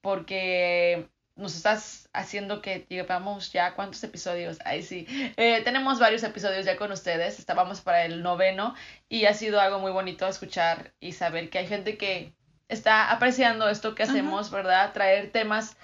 porque 0.00 1.08
nos 1.36 1.54
estás 1.54 2.08
haciendo 2.14 2.62
que 2.62 2.86
llevamos 2.88 3.52
ya 3.52 3.74
cuántos 3.74 4.02
episodios, 4.02 4.58
ahí 4.64 4.82
sí, 4.82 5.06
eh, 5.36 5.60
tenemos 5.64 5.98
varios 5.98 6.22
episodios 6.22 6.64
ya 6.64 6.76
con 6.76 6.90
ustedes, 6.92 7.38
estábamos 7.38 7.82
para 7.82 8.06
el 8.06 8.22
noveno 8.22 8.74
y 9.08 9.26
ha 9.26 9.34
sido 9.34 9.60
algo 9.60 9.78
muy 9.78 9.92
bonito 9.92 10.26
escuchar 10.26 10.94
y 10.98 11.12
saber 11.12 11.50
que 11.50 11.58
hay 11.58 11.66
gente 11.66 11.98
que 11.98 12.32
está 12.68 13.10
apreciando 13.10 13.68
esto 13.68 13.94
que 13.94 14.02
hacemos, 14.02 14.50
¿verdad? 14.50 14.92
Traer 14.92 15.30
temas 15.30 15.76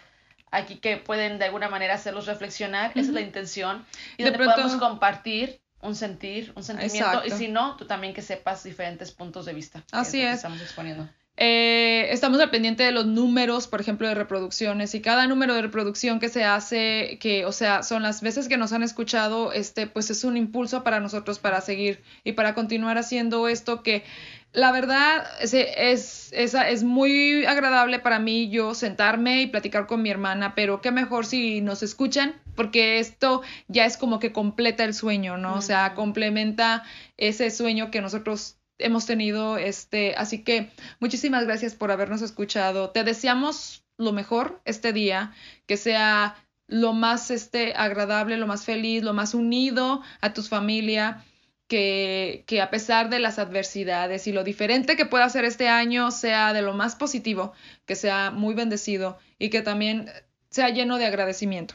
aquí 0.50 0.76
que 0.76 0.96
pueden 0.96 1.38
de 1.38 1.46
alguna 1.46 1.68
manera 1.68 1.94
hacerlos 1.94 2.26
reflexionar, 2.26 2.90
esa 2.92 3.00
es 3.00 3.08
la 3.08 3.20
intención, 3.20 3.84
y 4.16 4.24
donde 4.24 4.38
podemos 4.38 4.76
compartir 4.76 5.61
un 5.82 5.94
sentir, 5.94 6.52
un 6.56 6.62
sentimiento, 6.62 7.22
y 7.26 7.30
si 7.30 7.48
no, 7.48 7.76
tú 7.76 7.86
también 7.86 8.14
que 8.14 8.22
sepas 8.22 8.62
diferentes 8.64 9.10
puntos 9.12 9.44
de 9.44 9.52
vista. 9.52 9.84
Así 9.92 10.22
es. 10.22 10.36
estamos 10.36 10.60
exponiendo. 10.60 11.08
Eh, 11.36 12.08
estamos 12.10 12.38
al 12.40 12.50
pendiente 12.50 12.82
de 12.82 12.92
los 12.92 13.06
números, 13.06 13.66
por 13.66 13.80
ejemplo, 13.80 14.06
de 14.06 14.14
reproducciones 14.14 14.94
y 14.94 15.00
cada 15.00 15.26
número 15.26 15.54
de 15.54 15.62
reproducción 15.62 16.20
que 16.20 16.28
se 16.28 16.44
hace, 16.44 17.18
que, 17.20 17.46
o 17.46 17.52
sea, 17.52 17.82
son 17.82 18.02
las 18.02 18.20
veces 18.20 18.48
que 18.48 18.58
nos 18.58 18.72
han 18.72 18.82
escuchado, 18.82 19.52
este, 19.52 19.86
pues 19.86 20.10
es 20.10 20.24
un 20.24 20.36
impulso 20.36 20.84
para 20.84 21.00
nosotros 21.00 21.38
para 21.38 21.60
seguir 21.62 22.02
y 22.22 22.32
para 22.32 22.54
continuar 22.54 22.98
haciendo 22.98 23.48
esto 23.48 23.82
que 23.82 24.04
la 24.52 24.70
verdad 24.72 25.24
es, 25.40 25.54
es, 25.54 26.32
es, 26.32 26.82
muy 26.84 27.46
agradable 27.46 27.98
para 27.98 28.18
mí 28.18 28.50
yo 28.50 28.74
sentarme 28.74 29.40
y 29.40 29.46
platicar 29.46 29.86
con 29.86 30.02
mi 30.02 30.10
hermana, 30.10 30.54
pero 30.54 30.82
qué 30.82 30.90
mejor 30.90 31.24
si 31.24 31.62
nos 31.62 31.82
escuchan, 31.82 32.34
porque 32.54 32.98
esto 32.98 33.42
ya 33.68 33.86
es 33.86 33.96
como 33.96 34.18
que 34.18 34.32
completa 34.32 34.84
el 34.84 34.94
sueño, 34.94 35.36
¿no? 35.38 35.54
O 35.54 35.62
sea, 35.62 35.94
complementa 35.94 36.84
ese 37.16 37.50
sueño 37.50 37.90
que 37.90 38.00
nosotros 38.00 38.58
hemos 38.78 39.06
tenido, 39.06 39.58
este, 39.58 40.14
así 40.16 40.42
que 40.42 40.70
muchísimas 41.00 41.44
gracias 41.44 41.74
por 41.74 41.90
habernos 41.90 42.22
escuchado. 42.22 42.90
Te 42.90 43.04
deseamos 43.04 43.84
lo 43.96 44.12
mejor 44.12 44.60
este 44.64 44.92
día, 44.92 45.32
que 45.66 45.76
sea 45.76 46.36
lo 46.66 46.92
más 46.92 47.30
este, 47.30 47.74
agradable, 47.74 48.36
lo 48.36 48.46
más 48.46 48.64
feliz, 48.64 49.02
lo 49.02 49.12
más 49.12 49.34
unido 49.34 50.02
a 50.20 50.32
tu 50.32 50.42
familia 50.42 51.24
que, 51.68 52.44
que, 52.46 52.60
a 52.60 52.70
pesar 52.70 53.08
de 53.08 53.18
las 53.18 53.38
adversidades 53.38 54.26
y 54.26 54.32
lo 54.32 54.44
diferente 54.44 54.96
que 54.96 55.06
pueda 55.06 55.28
ser 55.28 55.44
este 55.44 55.68
año, 55.68 56.10
sea 56.10 56.52
de 56.52 56.62
lo 56.62 56.74
más 56.74 56.96
positivo, 56.96 57.52
que 57.86 57.94
sea 57.94 58.30
muy 58.30 58.54
bendecido 58.54 59.18
y 59.38 59.50
que 59.50 59.62
también 59.62 60.10
sea 60.50 60.68
lleno 60.70 60.98
de 60.98 61.06
agradecimiento. 61.06 61.74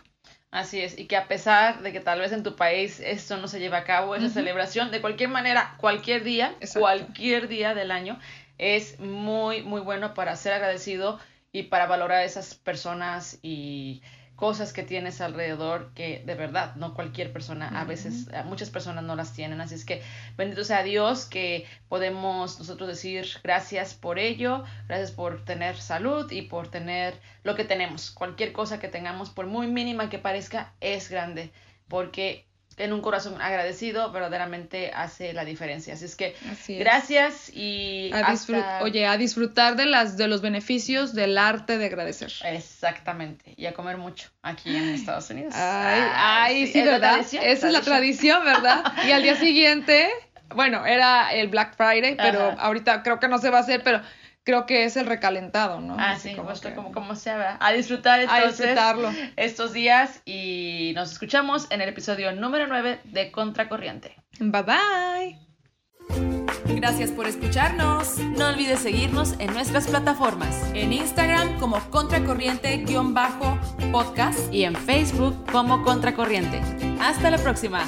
Así 0.57 0.81
es, 0.81 0.97
y 0.97 1.05
que 1.05 1.15
a 1.15 1.27
pesar 1.27 1.83
de 1.83 1.93
que 1.93 1.99
tal 1.99 2.19
vez 2.19 2.31
en 2.31 2.41
tu 2.41 2.55
país 2.55 2.99
esto 2.99 3.37
no 3.37 3.47
se 3.47 3.59
lleve 3.59 3.77
a 3.77 3.83
cabo, 3.83 4.15
esa 4.15 4.27
celebración, 4.29 4.89
de 4.89 5.01
cualquier 5.01 5.29
manera, 5.29 5.75
cualquier 5.77 6.23
día, 6.23 6.55
cualquier 6.73 7.47
día 7.47 7.75
del 7.75 7.91
año, 7.91 8.19
es 8.57 8.99
muy, 8.99 9.61
muy 9.61 9.81
bueno 9.81 10.15
para 10.15 10.35
ser 10.35 10.53
agradecido 10.53 11.19
y 11.51 11.63
para 11.63 11.85
valorar 11.85 12.21
a 12.21 12.23
esas 12.23 12.55
personas 12.55 13.37
y 13.43 14.01
cosas 14.37 14.71
que 14.71 14.83
tienes 14.83 15.19
alrededor 15.19 15.91
que 15.95 16.23
de 16.23 16.35
verdad 16.35 16.75
no 16.75 16.93
cualquier 16.93 17.33
persona, 17.33 17.81
a 17.81 17.83
veces 17.83 18.29
muchas 18.45 18.69
personas 18.69 19.03
no 19.03 19.15
las 19.15 19.33
tienen. 19.33 19.59
Así 19.59 19.75
es 19.75 19.83
que 19.83 20.01
bendito 20.37 20.63
sea 20.63 20.83
Dios 20.83 21.25
que 21.25 21.65
podemos 21.89 22.59
nosotros 22.59 22.87
decir 22.87 23.27
gracias 23.43 23.95
por 23.95 24.19
ello, 24.19 24.63
gracias 24.87 25.11
por 25.11 25.43
tener 25.43 25.75
salud 25.75 26.31
y 26.31 26.43
por 26.43 26.69
tener 26.69 27.19
lo 27.43 27.55
que 27.55 27.65
tenemos. 27.65 28.11
Cualquier 28.11 28.53
cosa 28.53 28.79
que 28.79 28.87
tengamos, 28.87 29.31
por 29.31 29.47
muy 29.47 29.67
mínima 29.67 30.09
que 30.09 30.19
parezca, 30.19 30.71
es 30.79 31.09
grande 31.09 31.51
porque 31.87 32.46
en 32.77 32.93
un 32.93 33.01
corazón 33.01 33.41
agradecido 33.41 34.11
verdaderamente 34.11 34.91
hace 34.93 35.33
la 35.33 35.43
diferencia. 35.43 35.95
Así 35.95 36.05
es 36.05 36.15
que 36.15 36.35
gracias 36.79 37.49
y 37.53 38.11
a 38.13 38.79
oye, 38.81 39.07
a 39.07 39.17
disfrutar 39.17 39.75
de 39.75 39.87
las 39.87 40.15
de 40.15 40.27
los 40.27 40.41
beneficios 40.41 41.13
del 41.13 41.37
arte 41.37 41.77
de 41.77 41.87
agradecer. 41.87 42.31
Exactamente, 42.45 43.53
y 43.57 43.65
a 43.65 43.73
comer 43.73 43.97
mucho 43.97 44.29
aquí 44.43 44.75
en 44.75 44.89
Estados 44.89 45.29
Unidos. 45.31 45.53
Ay, 45.55 46.01
ay, 46.13 46.67
sí, 46.67 46.81
¿verdad? 46.83 47.19
Esa 47.19 47.41
es 47.41 47.73
la 47.73 47.81
tradición, 47.81 48.45
¿verdad? 48.45 48.83
y 49.07 49.11
al 49.11 49.23
día 49.23 49.35
siguiente, 49.35 50.09
bueno, 50.53 50.85
era 50.85 51.33
el 51.33 51.47
Black 51.47 51.75
Friday, 51.75 52.15
pero 52.15 52.55
ahorita 52.59 53.01
creo 53.01 53.19
que 53.19 53.27
no 53.27 53.39
se 53.39 53.49
va 53.49 53.57
a 53.57 53.61
hacer, 53.61 53.81
pero 53.83 54.01
creo 54.47 54.65
que 54.65 54.85
es 54.85 54.95
el 54.95 55.05
recalentado, 55.07 55.81
¿no? 55.81 55.97
Ah, 55.99 56.17
sí, 56.17 56.33
como, 56.33 56.53
como, 56.73 56.93
como 56.93 57.17
sea, 57.17 57.57
A 57.59 57.73
disfrutar 57.73 58.21
entonces 58.21 58.79
estos 59.35 59.73
días 59.73 60.21
y 60.23 60.93
nos 60.95 61.11
escuchamos 61.11 61.67
en 61.69 61.81
el 61.81 61.89
episodio 61.89 62.31
número 62.31 62.65
9 62.65 63.01
de 63.03 63.29
Contracorriente. 63.29 64.15
Bye 64.39 64.63
bye. 64.63 65.37
Gracias 66.77 67.11
por 67.11 67.27
escucharnos. 67.27 68.19
No 68.19 68.47
olvides 68.47 68.79
seguirnos 68.79 69.35
en 69.39 69.51
nuestras 69.51 69.87
plataformas. 69.87 70.55
En 70.73 70.93
Instagram 70.93 71.59
como 71.59 71.81
contracorriente-podcast 71.89 74.53
y 74.53 74.63
en 74.63 74.77
Facebook 74.77 75.45
como 75.51 75.83
Contracorriente. 75.83 76.61
Hasta 77.01 77.31
la 77.31 77.37
próxima. 77.37 77.83